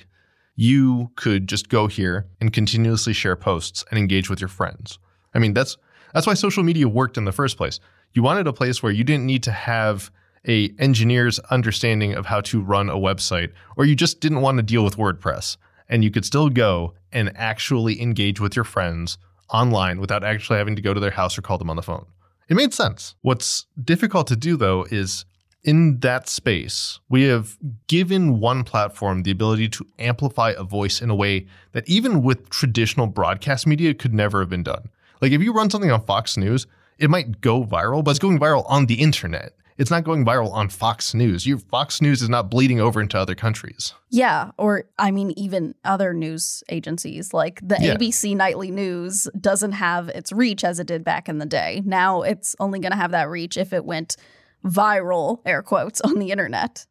you 0.56 1.10
could 1.16 1.48
just 1.48 1.68
go 1.68 1.86
here 1.86 2.26
and 2.40 2.52
continuously 2.52 3.12
share 3.12 3.36
posts 3.36 3.84
and 3.90 3.98
engage 3.98 4.28
with 4.28 4.40
your 4.40 4.48
friends. 4.48 4.98
I 5.34 5.38
mean, 5.38 5.54
that's 5.54 5.76
that's 6.12 6.26
why 6.26 6.34
social 6.34 6.62
media 6.62 6.88
worked 6.88 7.16
in 7.16 7.24
the 7.24 7.32
first 7.32 7.56
place. 7.56 7.78
You 8.12 8.22
wanted 8.22 8.46
a 8.46 8.52
place 8.52 8.82
where 8.82 8.92
you 8.92 9.04
didn't 9.04 9.26
need 9.26 9.42
to 9.44 9.52
have 9.52 10.10
a 10.46 10.72
engineer's 10.78 11.38
understanding 11.50 12.14
of 12.14 12.26
how 12.26 12.40
to 12.40 12.61
run 12.61 12.88
a 12.88 12.96
website 12.96 13.52
or 13.76 13.85
you 13.85 13.96
just 13.96 14.20
didn't 14.20 14.40
want 14.40 14.56
to 14.56 14.62
deal 14.62 14.85
with 14.85 14.96
WordPress 14.96 15.56
and 15.88 16.04
you 16.04 16.11
could 16.11 16.24
still 16.24 16.48
go 16.48 16.94
and 17.12 17.32
actually 17.37 18.00
engage 18.00 18.40
with 18.40 18.56
your 18.56 18.64
friends 18.64 19.18
online 19.50 20.00
without 20.00 20.24
actually 20.24 20.59
having 20.59 20.76
to 20.76 20.82
go 20.82 20.92
to 20.92 21.00
their 21.00 21.11
house 21.11 21.38
or 21.38 21.42
call 21.42 21.59
them 21.59 21.70
on 21.70 21.76
the 21.76 21.82
phone. 21.82 22.06
It 22.48 22.56
made 22.56 22.74
sense. 22.74 23.14
What's 23.22 23.66
difficult 23.82 24.26
to 24.28 24.37
do 24.37 24.56
though 24.56 24.87
is 24.90 25.24
in 25.64 25.98
that 25.98 26.28
space, 26.28 27.00
we 27.09 27.24
have 27.24 27.59
given 27.88 28.38
one 28.38 28.62
platform 28.62 29.24
the 29.24 29.32
ability 29.32 29.68
to 29.70 29.87
amplify 29.98 30.54
a 30.56 30.62
voice 30.62 31.02
in 31.02 31.11
a 31.11 31.14
way 31.14 31.46
that 31.72 31.88
even 31.88 32.22
with 32.22 32.48
traditional 32.50 33.09
broadcast 33.09 33.66
media 33.66 33.92
could 33.92 34.14
never 34.14 34.40
have 34.40 34.48
been 34.48 34.62
done. 34.62 34.88
Like 35.20 35.32
if 35.32 35.42
you 35.42 35.52
run 35.52 35.68
something 35.68 35.90
on 35.90 36.04
Fox 36.04 36.37
News, 36.37 36.68
it 36.98 37.11
might 37.11 37.40
go 37.40 37.64
viral, 37.64 38.04
but 38.04 38.12
it's 38.12 38.20
going 38.20 38.38
viral 38.38 38.64
on 38.68 38.87
the 38.87 38.94
internet. 38.94 39.54
It's 39.78 39.90
not 39.90 40.04
going 40.04 40.24
viral 40.24 40.52
on 40.52 40.68
Fox 40.70 41.12
News. 41.12 41.46
Your 41.46 41.58
Fox 41.58 42.00
News 42.00 42.22
is 42.22 42.28
not 42.28 42.50
bleeding 42.50 42.80
over 42.80 43.00
into 43.00 43.18
other 43.18 43.34
countries. 43.34 43.92
Yeah, 44.10 44.52
or 44.56 44.84
I 44.98 45.10
mean, 45.10 45.32
even 45.36 45.74
other 45.84 46.14
news 46.14 46.62
agencies 46.70 47.34
like 47.34 47.60
the 47.62 47.76
Yeah. 47.80 47.94
ABC 47.94 48.34
Nightly 48.34 48.70
News 48.70 49.28
doesn't 49.38 49.72
have 49.72 50.08
its 50.08 50.32
reach 50.32 50.64
as 50.64 50.78
it 50.80 50.86
did 50.86 51.04
back 51.04 51.28
in 51.28 51.38
the 51.38 51.46
day. 51.46 51.82
Now 51.84 52.22
it's 52.22 52.56
only 52.58 52.78
going 52.78 52.92
to 52.92 52.98
have 52.98 53.10
that 53.10 53.28
reach 53.28 53.56
if 53.58 53.72
it 53.72 53.84
went 53.84 54.16
viral, 54.64 55.40
air 55.44 55.62
quotes, 55.62 56.00
on 56.00 56.18
the 56.18 56.30
internet. 56.30 56.86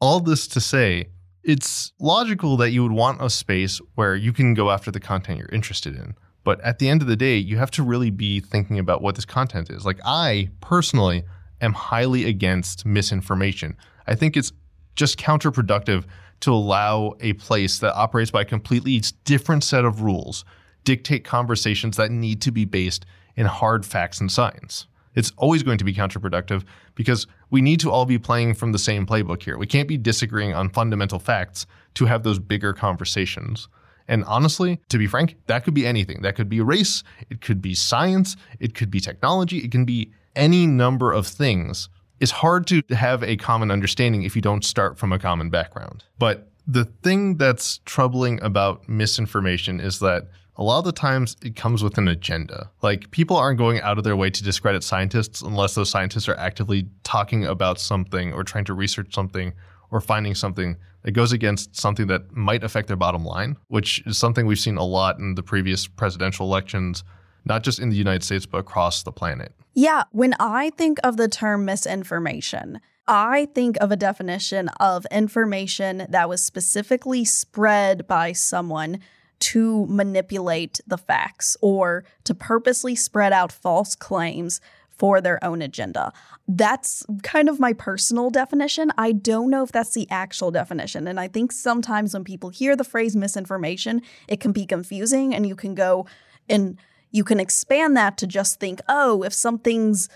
all 0.00 0.20
this 0.20 0.48
to 0.48 0.60
say, 0.60 1.08
it's 1.44 1.92
logical 2.00 2.56
that 2.56 2.70
you 2.70 2.82
would 2.82 2.92
want 2.92 3.22
a 3.22 3.30
space 3.30 3.80
where 3.94 4.16
you 4.16 4.32
can 4.32 4.54
go 4.54 4.70
after 4.70 4.90
the 4.90 5.00
content 5.00 5.38
you're 5.38 5.48
interested 5.48 5.94
in. 5.94 6.14
But 6.42 6.58
at 6.62 6.78
the 6.78 6.88
end 6.88 7.02
of 7.02 7.08
the 7.08 7.16
day, 7.16 7.36
you 7.36 7.58
have 7.58 7.70
to 7.72 7.82
really 7.82 8.10
be 8.10 8.40
thinking 8.40 8.78
about 8.78 9.02
what 9.02 9.14
this 9.14 9.26
content 9.26 9.68
is. 9.68 9.84
Like, 9.84 10.00
I 10.04 10.48
personally 10.62 11.22
am 11.60 11.72
highly 11.72 12.26
against 12.26 12.86
misinformation. 12.86 13.76
I 14.06 14.14
think 14.14 14.36
it's 14.36 14.52
just 14.96 15.18
counterproductive 15.18 16.04
to 16.40 16.52
allow 16.52 17.14
a 17.20 17.34
place 17.34 17.78
that 17.78 17.94
operates 17.94 18.30
by 18.30 18.42
a 18.42 18.46
completely 18.46 19.02
different 19.24 19.64
set 19.64 19.84
of 19.84 20.02
rules 20.02 20.44
dictate 20.84 21.24
conversations 21.24 21.96
that 21.98 22.10
need 22.10 22.40
to 22.42 22.50
be 22.50 22.64
based 22.64 23.04
in 23.36 23.46
hard 23.46 23.84
facts 23.84 24.20
and 24.20 24.32
science. 24.32 24.86
It's 25.14 25.32
always 25.36 25.62
going 25.62 25.78
to 25.78 25.84
be 25.84 25.92
counterproductive 25.92 26.64
because 26.94 27.26
we 27.50 27.60
need 27.60 27.80
to 27.80 27.90
all 27.90 28.06
be 28.06 28.18
playing 28.18 28.54
from 28.54 28.72
the 28.72 28.78
same 28.78 29.06
playbook 29.06 29.42
here. 29.42 29.58
We 29.58 29.66
can't 29.66 29.88
be 29.88 29.98
disagreeing 29.98 30.54
on 30.54 30.70
fundamental 30.70 31.18
facts 31.18 31.66
to 31.94 32.06
have 32.06 32.22
those 32.22 32.38
bigger 32.38 32.72
conversations. 32.72 33.68
And 34.06 34.24
honestly, 34.24 34.80
to 34.88 34.98
be 34.98 35.06
frank, 35.06 35.36
that 35.46 35.64
could 35.64 35.74
be 35.74 35.86
anything. 35.86 36.22
That 36.22 36.36
could 36.36 36.48
be 36.48 36.60
race, 36.60 37.02
it 37.28 37.40
could 37.40 37.60
be 37.60 37.74
science, 37.74 38.36
it 38.58 38.74
could 38.74 38.90
be 38.90 39.00
technology, 39.00 39.58
it 39.58 39.70
can 39.70 39.84
be 39.84 40.12
any 40.36 40.66
number 40.66 41.12
of 41.12 41.26
things. 41.26 41.88
It's 42.18 42.32
hard 42.32 42.66
to 42.68 42.82
have 42.90 43.22
a 43.22 43.36
common 43.36 43.70
understanding 43.70 44.22
if 44.22 44.36
you 44.36 44.42
don't 44.42 44.64
start 44.64 44.98
from 44.98 45.12
a 45.12 45.18
common 45.18 45.50
background. 45.50 46.04
But 46.18 46.50
the 46.66 46.84
thing 46.84 47.36
that's 47.36 47.78
troubling 47.84 48.40
about 48.42 48.88
misinformation 48.88 49.80
is 49.80 49.98
that 50.00 50.28
a 50.56 50.62
lot 50.62 50.78
of 50.78 50.84
the 50.84 50.92
times 50.92 51.36
it 51.42 51.56
comes 51.56 51.82
with 51.82 51.96
an 51.96 52.06
agenda. 52.06 52.70
Like 52.82 53.10
people 53.10 53.36
aren't 53.36 53.58
going 53.58 53.80
out 53.80 53.96
of 53.96 54.04
their 54.04 54.16
way 54.16 54.28
to 54.28 54.44
discredit 54.44 54.84
scientists 54.84 55.40
unless 55.40 55.74
those 55.74 55.88
scientists 55.88 56.28
are 56.28 56.36
actively 56.36 56.86
talking 57.02 57.46
about 57.46 57.80
something 57.80 58.32
or 58.34 58.44
trying 58.44 58.66
to 58.66 58.74
research 58.74 59.14
something 59.14 59.54
or 59.90 60.00
finding 60.00 60.34
something 60.34 60.76
that 61.02 61.12
goes 61.12 61.32
against 61.32 61.74
something 61.76 62.06
that 62.08 62.36
might 62.36 62.62
affect 62.62 62.88
their 62.88 62.96
bottom 62.96 63.24
line, 63.24 63.56
which 63.68 64.02
is 64.06 64.18
something 64.18 64.46
we've 64.46 64.58
seen 64.58 64.76
a 64.76 64.84
lot 64.84 65.18
in 65.18 65.34
the 65.34 65.42
previous 65.42 65.86
presidential 65.86 66.46
elections, 66.46 67.04
not 67.44 67.62
just 67.62 67.78
in 67.78 67.90
the 67.90 67.96
United 67.96 68.22
States, 68.22 68.46
but 68.46 68.58
across 68.58 69.02
the 69.02 69.12
planet. 69.12 69.52
Yeah, 69.74 70.04
when 70.10 70.34
I 70.40 70.70
think 70.70 70.98
of 71.04 71.16
the 71.16 71.28
term 71.28 71.64
misinformation, 71.64 72.80
I 73.06 73.48
think 73.54 73.76
of 73.80 73.90
a 73.90 73.96
definition 73.96 74.68
of 74.80 75.06
information 75.10 76.06
that 76.08 76.28
was 76.28 76.42
specifically 76.42 77.24
spread 77.24 78.06
by 78.06 78.32
someone 78.32 79.00
to 79.40 79.86
manipulate 79.86 80.80
the 80.86 80.98
facts 80.98 81.56
or 81.60 82.04
to 82.24 82.34
purposely 82.34 82.94
spread 82.94 83.32
out 83.32 83.50
false 83.50 83.94
claims 83.94 84.60
for 85.00 85.22
their 85.22 85.42
own 85.42 85.62
agenda. 85.62 86.12
That's 86.46 87.06
kind 87.22 87.48
of 87.48 87.58
my 87.58 87.72
personal 87.72 88.28
definition. 88.28 88.92
I 88.98 89.12
don't 89.12 89.48
know 89.48 89.62
if 89.62 89.72
that's 89.72 89.94
the 89.94 90.06
actual 90.10 90.50
definition. 90.50 91.08
And 91.08 91.18
I 91.18 91.26
think 91.26 91.52
sometimes 91.52 92.12
when 92.12 92.22
people 92.22 92.50
hear 92.50 92.76
the 92.76 92.84
phrase 92.84 93.16
misinformation, 93.16 94.02
it 94.28 94.40
can 94.40 94.52
be 94.52 94.66
confusing 94.66 95.34
and 95.34 95.46
you 95.46 95.56
can 95.56 95.74
go 95.74 96.06
and 96.50 96.76
you 97.10 97.24
can 97.24 97.40
expand 97.40 97.96
that 97.96 98.16
to 98.18 98.26
just 98.26 98.60
think, 98.60 98.80
oh, 98.88 99.22
if 99.22 99.32
something's 99.32 100.08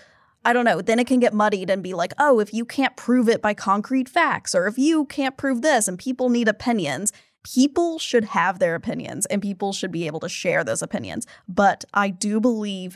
I 0.47 0.53
don't 0.53 0.65
know, 0.65 0.79
then 0.79 0.99
it 0.99 1.07
can 1.07 1.19
get 1.19 1.33
muddied 1.33 1.71
and 1.71 1.81
be 1.81 1.95
like, 1.95 2.13
oh, 2.19 2.39
if 2.39 2.53
you 2.53 2.65
can't 2.65 2.95
prove 2.95 3.27
it 3.27 3.41
by 3.41 3.55
concrete 3.55 4.07
facts, 4.07 4.53
or 4.53 4.67
if 4.67 4.77
you 4.77 5.05
can't 5.05 5.37
prove 5.37 5.63
this 5.63 5.87
and 5.87 5.97
people 5.97 6.29
need 6.29 6.47
opinions, 6.47 7.11
people 7.43 7.97
should 7.97 8.25
have 8.25 8.59
their 8.59 8.75
opinions 8.75 9.25
and 9.25 9.41
people 9.41 9.73
should 9.73 9.91
be 9.91 10.05
able 10.05 10.19
to 10.19 10.29
share 10.29 10.63
those 10.63 10.83
opinions. 10.83 11.25
But 11.47 11.83
I 11.95 12.09
do 12.09 12.39
believe 12.39 12.95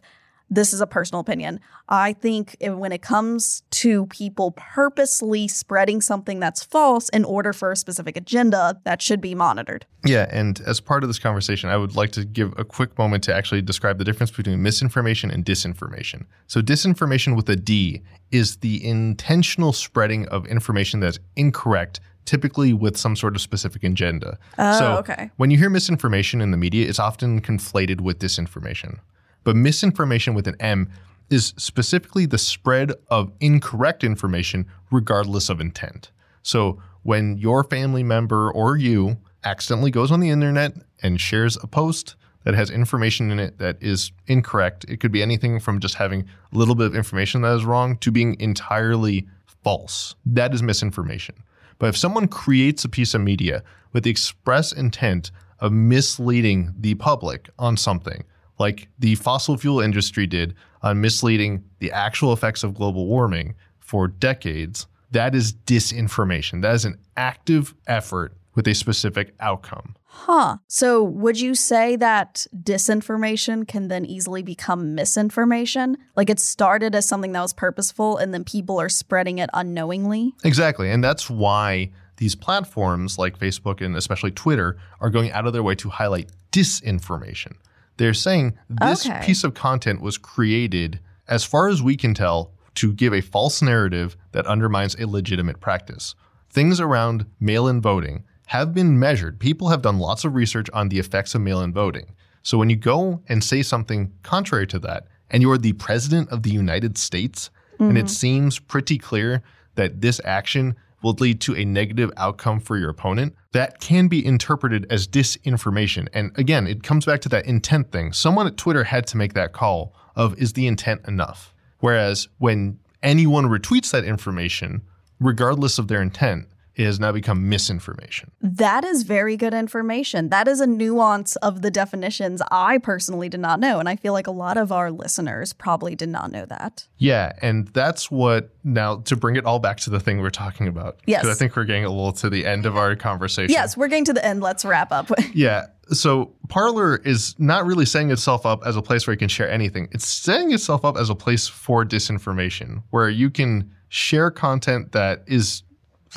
this 0.49 0.73
is 0.73 0.81
a 0.81 0.88
personal 0.88 1.19
opinion. 1.19 1.59
I 1.88 2.13
think 2.13 2.55
when 2.62 2.91
it 2.91 3.01
comes 3.01 3.63
to 3.71 4.07
people 4.07 4.51
purposely 4.51 5.47
spreading 5.47 6.01
something 6.01 6.39
that's 6.39 6.63
false 6.63 7.09
in 7.09 7.23
order 7.23 7.53
for 7.53 7.71
a 7.71 7.75
specific 7.75 8.17
agenda, 8.17 8.79
that 8.83 9.01
should 9.01 9.21
be 9.21 9.35
monitored. 9.35 9.85
Yeah, 10.05 10.27
and 10.31 10.62
as 10.62 10.79
part 10.79 11.03
of 11.03 11.09
this 11.09 11.19
conversation, 11.19 11.69
I 11.69 11.77
would 11.77 11.95
like 11.95 12.12
to 12.13 12.25
give 12.25 12.53
a 12.57 12.63
quick 12.63 12.97
moment 12.97 13.23
to 13.25 13.35
actually 13.35 13.62
describe 13.62 13.97
the 13.97 14.03
difference 14.03 14.31
between 14.31 14.62
misinformation 14.62 15.29
and 15.29 15.45
disinformation. 15.45 16.25
So, 16.47 16.62
disinformation 16.62 17.35
with 17.35 17.49
a 17.49 17.55
D 17.55 18.01
is 18.31 18.57
the 18.57 18.85
intentional 18.85 19.73
spreading 19.73 20.27
of 20.29 20.45
information 20.47 20.99
that's 20.99 21.19
incorrect, 21.35 21.99
typically 22.25 22.73
with 22.73 22.95
some 22.95 23.15
sort 23.15 23.35
of 23.35 23.41
specific 23.41 23.83
agenda. 23.83 24.38
Oh, 24.57 24.79
so, 24.79 24.97
okay. 24.97 25.31
when 25.38 25.51
you 25.51 25.57
hear 25.57 25.69
misinformation 25.69 26.41
in 26.41 26.51
the 26.51 26.57
media, 26.57 26.88
it's 26.88 26.99
often 26.99 27.41
conflated 27.41 28.01
with 28.01 28.19
disinformation. 28.19 28.99
But 29.43 29.56
misinformation 29.56 30.34
with 30.34 30.47
an 30.47 30.56
M 30.60 30.89
is 31.30 31.54
specifically 31.58 32.25
the 32.25 32.38
spread 32.38 32.91
of 33.10 33.32
incorrect 33.39 34.04
information 34.04 34.65
regardless 34.91 35.49
of 35.49 35.62
intent. 35.62 36.12
So 36.41 36.82
when 37.04 37.38
your 37.38 37.63
family 37.63 38.04
member 38.04 38.52
or 38.52 38.78
you 38.78 39.17
accidentally 39.43 39.91
goes 39.91 40.12
on 40.12 40.19
the 40.19 40.30
internet 40.30 40.73
and 41.02 41.19
shares 41.21 41.58
a 41.62 41.67
post 41.67 42.15
that 42.43 42.54
has 42.54 42.69
information 42.69 43.32
in 43.32 43.39
it 43.39 43.58
that 43.60 43.78
is 43.82 44.12
incorrect, 44.28 44.86
it 44.88 44.99
could 44.99 45.12
be 45.12 45.21
anything 45.21 45.60
from 45.60 45.80
just 45.80 45.95
having 45.95 46.21
a 46.21 46.58
little 46.58 46.75
bit 46.75 46.88
of 46.88 46.95
information 46.95 47.41
that 47.41 47.56
is 47.56 47.65
wrong 47.65 47.97
to 47.97 48.12
being 48.12 48.39
entirely 48.39 49.28
false. 49.63 50.15
That 50.25 50.54
is 50.54 50.63
misinformation. 50.63 51.36
But 51.78 51.89
if 51.89 51.97
someone 51.97 52.28
creates 52.28 52.84
a 52.84 52.89
piece 52.89 53.13
of 53.13 53.21
media 53.21 53.63
with 53.93 54.04
the 54.04 54.10
express 54.10 54.71
intent 54.71 55.32
of 55.60 55.71
misleading 55.71 56.73
the 56.78 56.95
public 56.95 57.49
on 57.60 57.78
something, 57.78 58.23
like 58.59 58.87
the 58.99 59.15
fossil 59.15 59.57
fuel 59.57 59.79
industry 59.79 60.27
did 60.27 60.53
on 60.81 61.01
misleading 61.01 61.63
the 61.79 61.91
actual 61.91 62.33
effects 62.33 62.63
of 62.63 62.73
global 62.73 63.07
warming 63.07 63.55
for 63.79 64.07
decades, 64.07 64.87
that 65.11 65.33
is 65.33 65.53
disinformation. 65.53 66.61
That 66.61 66.75
is 66.75 66.85
an 66.85 66.97
active 67.17 67.73
effort 67.87 68.33
with 68.55 68.67
a 68.67 68.75
specific 68.75 69.33
outcome. 69.39 69.95
Huh. 70.05 70.57
So 70.67 71.01
would 71.03 71.39
you 71.39 71.55
say 71.55 71.95
that 71.95 72.45
disinformation 72.61 73.67
can 73.67 73.87
then 73.87 74.05
easily 74.05 74.43
become 74.43 74.95
misinformation? 74.95 75.97
Like 76.15 76.29
it 76.29 76.39
started 76.39 76.93
as 76.93 77.07
something 77.07 77.31
that 77.31 77.41
was 77.41 77.53
purposeful 77.53 78.17
and 78.17 78.33
then 78.33 78.43
people 78.43 78.79
are 78.79 78.89
spreading 78.89 79.37
it 79.37 79.49
unknowingly? 79.53 80.33
Exactly. 80.43 80.91
And 80.91 81.03
that's 81.03 81.29
why 81.29 81.91
these 82.17 82.35
platforms 82.35 83.17
like 83.17 83.39
Facebook 83.39 83.83
and 83.83 83.95
especially 83.95 84.31
Twitter 84.31 84.77
are 84.99 85.09
going 85.09 85.31
out 85.31 85.47
of 85.47 85.53
their 85.53 85.63
way 85.63 85.75
to 85.75 85.89
highlight 85.89 86.29
disinformation. 86.51 87.53
They're 87.99 88.13
saying 88.13 88.57
this 88.69 89.05
Okay. 89.05 89.25
piece 89.25 89.43
of 89.43 89.53
content 89.53 90.01
was 90.01 90.17
created, 90.17 90.99
as 91.27 91.43
far 91.43 91.67
as 91.67 91.83
we 91.83 91.95
can 91.95 92.13
tell, 92.13 92.51
to 92.75 92.93
give 92.93 93.13
a 93.13 93.21
false 93.21 93.62
narrative 93.62 94.15
that 94.31 94.47
undermines 94.47 94.95
a 94.95 95.05
legitimate 95.05 95.59
practice. 95.59 96.15
Things 96.49 96.79
around 96.79 97.25
mail 97.39 97.67
in 97.67 97.81
voting 97.81 98.23
have 98.47 98.73
been 98.73 98.97
measured. 98.97 99.38
People 99.38 99.67
have 99.67 99.81
done 99.81 99.99
lots 99.99 100.23
of 100.23 100.33
research 100.33 100.69
on 100.71 100.88
the 100.88 100.97
effects 100.97 101.35
of 101.35 101.41
mail 101.41 101.62
in 101.62 101.73
voting. 101.73 102.15
So 102.41 102.57
when 102.57 102.69
you 102.69 102.77
go 102.77 103.21
and 103.27 103.43
say 103.43 103.62
something 103.62 104.13
contrary 104.23 104.65
to 104.67 104.79
that, 104.79 105.07
and 105.29 105.43
you're 105.43 105.57
the 105.57 105.73
president 105.73 106.29
of 106.29 106.43
the 106.43 106.51
United 106.51 106.97
States, 106.97 107.51
mm-hmm. 107.73 107.89
and 107.89 107.97
it 107.97 108.09
seems 108.09 108.59
pretty 108.59 108.97
clear 108.97 109.43
that 109.75 109.99
this 110.01 110.21
action 110.23 110.75
will 111.01 111.13
lead 111.13 111.41
to 111.41 111.55
a 111.55 111.65
negative 111.65 112.12
outcome 112.17 112.59
for 112.59 112.77
your 112.77 112.89
opponent, 112.89 113.35
that 113.51 113.79
can 113.79 114.07
be 114.07 114.25
interpreted 114.25 114.85
as 114.89 115.07
disinformation. 115.07 116.07
And 116.13 116.31
again, 116.38 116.67
it 116.67 116.83
comes 116.83 117.05
back 117.05 117.21
to 117.21 117.29
that 117.29 117.45
intent 117.45 117.91
thing. 117.91 118.13
Someone 118.13 118.47
at 118.47 118.57
Twitter 118.57 118.83
had 118.83 119.07
to 119.07 119.17
make 119.17 119.33
that 119.33 119.53
call 119.53 119.95
of 120.15 120.38
is 120.38 120.53
the 120.53 120.67
intent 120.67 121.01
enough? 121.07 121.53
Whereas 121.79 122.27
when 122.38 122.79
anyone 123.01 123.45
retweets 123.45 123.91
that 123.91 124.03
information, 124.03 124.81
regardless 125.19 125.79
of 125.79 125.88
their 125.88 126.01
intent, 126.01 126.47
has 126.83 126.99
now 126.99 127.11
become 127.11 127.49
misinformation. 127.49 128.31
That 128.41 128.83
is 128.83 129.03
very 129.03 129.37
good 129.37 129.53
information. 129.53 130.29
That 130.29 130.47
is 130.47 130.59
a 130.59 130.67
nuance 130.67 131.35
of 131.37 131.61
the 131.61 131.71
definitions 131.71 132.41
I 132.51 132.77
personally 132.77 133.29
did 133.29 133.39
not 133.39 133.59
know. 133.59 133.79
And 133.79 133.89
I 133.89 133.95
feel 133.95 134.13
like 134.13 134.27
a 134.27 134.31
lot 134.31 134.57
of 134.57 134.71
our 134.71 134.91
listeners 134.91 135.53
probably 135.53 135.95
did 135.95 136.09
not 136.09 136.31
know 136.31 136.45
that. 136.45 136.87
Yeah. 136.97 137.33
And 137.41 137.67
that's 137.69 138.09
what 138.09 138.49
now 138.63 138.97
to 139.01 139.15
bring 139.15 139.35
it 139.35 139.45
all 139.45 139.59
back 139.59 139.77
to 139.77 139.89
the 139.89 139.99
thing 139.99 140.19
we're 140.19 140.29
talking 140.29 140.67
about. 140.67 140.99
Yes. 141.05 141.21
Because 141.21 141.35
I 141.35 141.39
think 141.39 141.55
we're 141.55 141.65
getting 141.65 141.85
a 141.85 141.89
little 141.89 142.13
to 142.13 142.29
the 142.29 142.45
end 142.45 142.65
of 142.65 142.77
our 142.77 142.95
conversation. 142.95 143.51
Yes, 143.51 143.75
we're 143.75 143.87
getting 143.87 144.05
to 144.05 144.13
the 144.13 144.25
end. 144.25 144.41
Let's 144.41 144.65
wrap 144.65 144.91
up. 144.91 145.09
yeah. 145.33 145.67
So 145.91 146.33
Parler 146.49 146.97
is 146.97 147.35
not 147.39 147.65
really 147.65 147.85
setting 147.85 148.11
itself 148.11 148.45
up 148.45 148.61
as 148.65 148.75
a 148.75 148.81
place 148.81 149.07
where 149.07 149.13
you 149.13 149.17
can 149.17 149.29
share 149.29 149.49
anything. 149.49 149.87
It's 149.91 150.07
setting 150.07 150.51
itself 150.51 150.85
up 150.85 150.97
as 150.97 151.09
a 151.09 151.15
place 151.15 151.47
for 151.47 151.83
disinformation, 151.83 152.83
where 152.91 153.09
you 153.09 153.29
can 153.29 153.71
share 153.89 154.29
content 154.29 154.91
that 154.91 155.23
is 155.25 155.63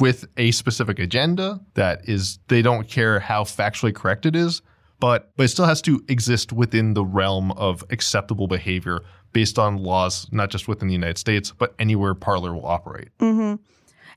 with 0.00 0.26
a 0.36 0.50
specific 0.52 0.98
agenda 0.98 1.60
that 1.74 2.08
is 2.08 2.38
they 2.48 2.62
don't 2.62 2.88
care 2.88 3.20
how 3.20 3.44
factually 3.44 3.94
correct 3.94 4.26
it 4.26 4.34
is, 4.34 4.62
but 5.00 5.32
but 5.36 5.44
it 5.44 5.48
still 5.48 5.66
has 5.66 5.82
to 5.82 6.02
exist 6.08 6.52
within 6.52 6.94
the 6.94 7.04
realm 7.04 7.52
of 7.52 7.84
acceptable 7.90 8.46
behavior 8.46 9.00
based 9.32 9.58
on 9.58 9.76
laws 9.76 10.26
not 10.32 10.50
just 10.50 10.68
within 10.68 10.88
the 10.88 10.94
United 10.94 11.18
States 11.18 11.52
but 11.56 11.74
anywhere 11.78 12.14
Parler 12.14 12.54
will 12.54 12.66
operate. 12.66 13.08
Mm-hmm. 13.18 13.56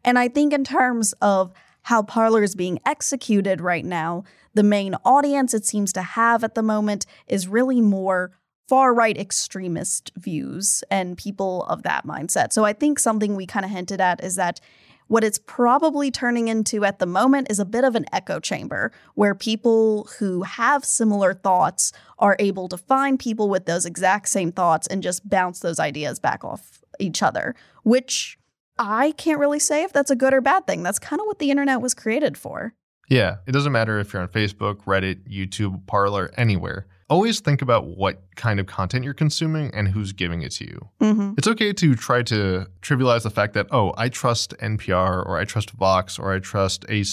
And 0.03 0.19
I 0.19 0.27
think 0.27 0.53
in 0.53 0.63
terms 0.63 1.13
of 1.21 1.51
how 1.83 2.03
Parler 2.03 2.43
is 2.43 2.55
being 2.55 2.79
executed 2.85 3.61
right 3.61 3.85
now, 3.85 4.23
the 4.53 4.63
main 4.63 4.95
audience 5.05 5.53
it 5.53 5.65
seems 5.65 5.91
to 5.93 6.01
have 6.01 6.43
at 6.43 6.55
the 6.55 6.63
moment 6.63 7.05
is 7.27 7.47
really 7.47 7.81
more 7.81 8.31
far 8.67 8.93
right 8.93 9.17
extremist 9.17 10.11
views 10.15 10.83
and 10.89 11.17
people 11.17 11.63
of 11.65 11.83
that 11.83 12.05
mindset. 12.05 12.51
So 12.51 12.65
I 12.65 12.73
think 12.73 12.97
something 12.97 13.35
we 13.35 13.45
kind 13.45 13.65
of 13.65 13.71
hinted 13.71 14.01
at 14.01 14.23
is 14.23 14.35
that 14.35 14.59
what 15.07 15.23
it's 15.23 15.37
probably 15.37 16.09
turning 16.11 16.47
into 16.47 16.83
at 16.83 16.99
the 16.99 17.05
moment 17.05 17.47
is 17.49 17.59
a 17.59 17.65
bit 17.65 17.83
of 17.83 17.95
an 17.95 18.05
echo 18.11 18.39
chamber 18.39 18.91
where 19.13 19.35
people 19.35 20.09
who 20.19 20.43
have 20.43 20.83
similar 20.83 21.33
thoughts 21.33 21.91
are 22.19 22.35
able 22.39 22.67
to 22.69 22.77
find 22.77 23.19
people 23.19 23.49
with 23.49 23.65
those 23.65 23.85
exact 23.85 24.29
same 24.29 24.51
thoughts 24.51 24.87
and 24.87 25.03
just 25.03 25.27
bounce 25.29 25.59
those 25.59 25.79
ideas 25.79 26.19
back 26.19 26.43
off 26.43 26.81
each 26.99 27.21
other, 27.21 27.55
which 27.83 28.37
I 28.77 29.11
can't 29.11 29.39
really 29.39 29.59
say 29.59 29.83
if 29.83 29.93
that's 29.93 30.11
a 30.11 30.15
good 30.15 30.33
or 30.33 30.41
bad 30.41 30.67
thing. 30.67 30.83
That's 30.83 30.99
kind 30.99 31.19
of 31.19 31.27
what 31.27 31.39
the 31.39 31.51
internet 31.51 31.81
was 31.81 31.93
created 31.93 32.37
for. 32.37 32.73
Yeah, 33.07 33.37
it 33.45 33.51
doesn't 33.51 33.71
matter 33.71 33.99
if 33.99 34.13
you're 34.13 34.21
on 34.21 34.29
Facebook, 34.29 34.83
Reddit, 34.85 35.29
YouTube, 35.31 35.85
Parler, 35.85 36.31
anywhere 36.35 36.87
always 37.09 37.39
think 37.39 37.61
about 37.61 37.85
what 37.85 38.21
kind 38.35 38.59
of 38.59 38.65
content 38.65 39.03
you're 39.03 39.13
consuming 39.13 39.71
and 39.73 39.87
who's 39.87 40.11
giving 40.11 40.41
it 40.41 40.51
to 40.53 40.65
you. 40.65 40.89
Mm-hmm. 41.01 41.33
It's 41.37 41.47
okay 41.47 41.73
to 41.73 41.95
try 41.95 42.23
to 42.23 42.67
trivialize 42.81 43.23
the 43.23 43.29
fact 43.29 43.53
that, 43.53 43.67
oh, 43.71 43.93
I 43.97 44.09
trust 44.09 44.55
NPR 44.57 45.25
or 45.25 45.37
I 45.37 45.45
trust 45.45 45.71
Vox 45.71 46.17
or 46.17 46.33
I 46.33 46.39
trust 46.39 46.85
a 46.89 47.03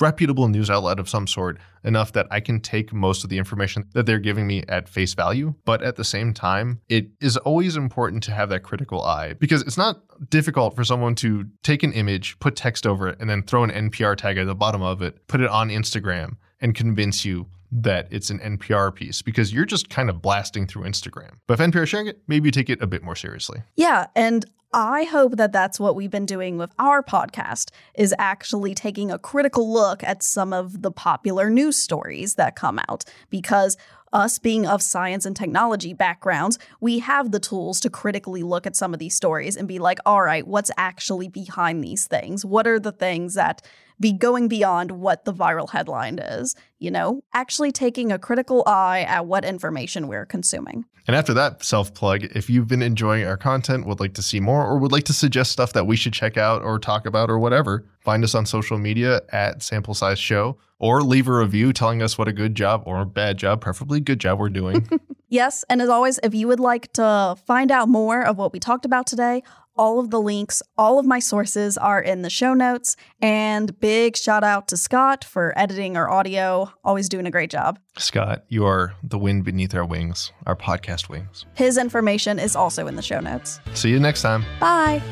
reputable 0.00 0.48
news 0.48 0.70
outlet 0.70 0.98
of 0.98 1.08
some 1.08 1.26
sort 1.26 1.58
enough 1.84 2.12
that 2.12 2.26
I 2.30 2.40
can 2.40 2.60
take 2.60 2.92
most 2.92 3.24
of 3.24 3.30
the 3.30 3.38
information 3.38 3.84
that 3.94 4.06
they're 4.06 4.18
giving 4.18 4.46
me 4.46 4.62
at 4.68 4.88
face 4.88 5.14
value. 5.14 5.54
But 5.64 5.82
at 5.82 5.96
the 5.96 6.04
same 6.04 6.32
time, 6.34 6.80
it 6.88 7.08
is 7.20 7.36
always 7.38 7.76
important 7.76 8.22
to 8.24 8.32
have 8.32 8.48
that 8.50 8.62
critical 8.62 9.02
eye 9.02 9.34
because 9.34 9.62
it's 9.62 9.78
not 9.78 10.00
difficult 10.30 10.76
for 10.76 10.84
someone 10.84 11.14
to 11.16 11.46
take 11.62 11.82
an 11.82 11.92
image, 11.92 12.38
put 12.38 12.56
text 12.56 12.86
over 12.86 13.08
it, 13.08 13.18
and 13.20 13.28
then 13.28 13.42
throw 13.42 13.64
an 13.64 13.70
NPR 13.70 14.16
tag 14.16 14.38
at 14.38 14.46
the 14.46 14.54
bottom 14.54 14.82
of 14.82 15.02
it, 15.02 15.26
put 15.26 15.40
it 15.40 15.48
on 15.48 15.68
Instagram, 15.68 16.36
and 16.60 16.74
convince 16.74 17.24
you 17.24 17.46
that 17.70 18.08
it's 18.10 18.30
an 18.30 18.38
NPR 18.38 18.94
piece 18.94 19.22
because 19.22 19.52
you're 19.52 19.64
just 19.64 19.90
kind 19.90 20.08
of 20.08 20.22
blasting 20.22 20.66
through 20.66 20.84
Instagram. 20.84 21.32
But 21.46 21.60
if 21.60 21.70
NPR 21.70 21.82
is 21.82 21.88
sharing 21.88 22.06
it, 22.06 22.20
maybe 22.26 22.48
you 22.48 22.52
take 22.52 22.70
it 22.70 22.80
a 22.82 22.86
bit 22.86 23.02
more 23.02 23.16
seriously. 23.16 23.62
Yeah. 23.76 24.06
And 24.14 24.46
I 24.72 25.04
hope 25.04 25.36
that 25.36 25.52
that's 25.52 25.80
what 25.80 25.96
we've 25.96 26.10
been 26.10 26.26
doing 26.26 26.58
with 26.58 26.70
our 26.78 27.02
podcast 27.02 27.70
is 27.94 28.14
actually 28.18 28.74
taking 28.74 29.10
a 29.10 29.18
critical 29.18 29.72
look 29.72 30.04
at 30.04 30.22
some 30.22 30.52
of 30.52 30.82
the 30.82 30.90
popular 30.90 31.48
news 31.48 31.76
stories 31.76 32.34
that 32.34 32.54
come 32.54 32.78
out 32.88 33.04
because 33.30 33.78
us 34.12 34.38
being 34.38 34.66
of 34.66 34.82
science 34.82 35.24
and 35.24 35.36
technology 35.36 35.92
backgrounds, 35.94 36.58
we 36.80 36.98
have 36.98 37.30
the 37.30 37.40
tools 37.40 37.80
to 37.80 37.90
critically 37.90 38.42
look 38.42 38.66
at 38.66 38.76
some 38.76 38.92
of 38.92 39.00
these 39.00 39.14
stories 39.14 39.56
and 39.56 39.68
be 39.68 39.78
like, 39.78 39.98
all 40.04 40.22
right, 40.22 40.46
what's 40.46 40.70
actually 40.76 41.28
behind 41.28 41.82
these 41.82 42.06
things? 42.06 42.44
What 42.44 42.66
are 42.66 42.80
the 42.80 42.92
things 42.92 43.34
that 43.34 43.62
be 44.00 44.12
going 44.12 44.48
beyond 44.48 44.92
what 44.92 45.24
the 45.24 45.32
viral 45.32 45.70
headline 45.70 46.18
is, 46.18 46.54
you 46.78 46.90
know, 46.90 47.22
actually 47.32 47.72
taking 47.72 48.12
a 48.12 48.18
critical 48.18 48.62
eye 48.66 49.02
at 49.02 49.26
what 49.26 49.44
information 49.44 50.08
we're 50.08 50.26
consuming. 50.26 50.84
And 51.06 51.16
after 51.16 51.32
that 51.34 51.64
self 51.64 51.94
plug, 51.94 52.24
if 52.24 52.50
you've 52.50 52.68
been 52.68 52.82
enjoying 52.82 53.26
our 53.26 53.38
content, 53.38 53.86
would 53.86 53.98
like 53.98 54.12
to 54.14 54.22
see 54.22 54.40
more, 54.40 54.66
or 54.66 54.78
would 54.78 54.92
like 54.92 55.04
to 55.04 55.14
suggest 55.14 55.52
stuff 55.52 55.72
that 55.72 55.86
we 55.86 55.96
should 55.96 56.12
check 56.12 56.36
out 56.36 56.62
or 56.62 56.78
talk 56.78 57.06
about 57.06 57.30
or 57.30 57.38
whatever, 57.38 57.86
find 58.00 58.22
us 58.22 58.34
on 58.34 58.44
social 58.44 58.76
media 58.76 59.22
at 59.30 59.62
Sample 59.62 59.94
Size 59.94 60.18
Show 60.18 60.58
or 60.78 61.02
leave 61.02 61.26
a 61.26 61.32
review 61.32 61.72
telling 61.72 62.02
us 62.02 62.18
what 62.18 62.28
a 62.28 62.32
good 62.32 62.54
job 62.54 62.82
or 62.84 63.04
bad 63.06 63.38
job, 63.38 63.62
preferably 63.62 64.00
good 64.00 64.20
job 64.20 64.38
we're 64.38 64.50
doing. 64.50 64.88
yes. 65.28 65.64
And 65.70 65.80
as 65.80 65.88
always, 65.88 66.20
if 66.22 66.34
you 66.34 66.46
would 66.46 66.60
like 66.60 66.92
to 66.92 67.36
find 67.46 67.72
out 67.72 67.88
more 67.88 68.22
of 68.22 68.36
what 68.36 68.52
we 68.52 68.60
talked 68.60 68.84
about 68.84 69.06
today, 69.06 69.42
all 69.78 70.00
of 70.00 70.10
the 70.10 70.20
links, 70.20 70.62
all 70.76 70.98
of 70.98 71.06
my 71.06 71.18
sources 71.20 71.78
are 71.78 72.00
in 72.00 72.22
the 72.22 72.30
show 72.30 72.52
notes. 72.52 72.96
And 73.22 73.78
big 73.80 74.16
shout 74.16 74.44
out 74.44 74.68
to 74.68 74.76
Scott 74.76 75.24
for 75.24 75.52
editing 75.56 75.96
our 75.96 76.10
audio, 76.10 76.70
always 76.84 77.08
doing 77.08 77.26
a 77.26 77.30
great 77.30 77.50
job. 77.50 77.78
Scott, 77.96 78.44
you 78.48 78.66
are 78.66 78.94
the 79.02 79.18
wind 79.18 79.44
beneath 79.44 79.74
our 79.74 79.84
wings, 79.84 80.32
our 80.46 80.56
podcast 80.56 81.08
wings. 81.08 81.46
His 81.54 81.78
information 81.78 82.38
is 82.38 82.54
also 82.56 82.86
in 82.86 82.96
the 82.96 83.02
show 83.02 83.20
notes. 83.20 83.60
See 83.74 83.90
you 83.90 84.00
next 84.00 84.22
time. 84.22 84.44
Bye. 84.60 85.02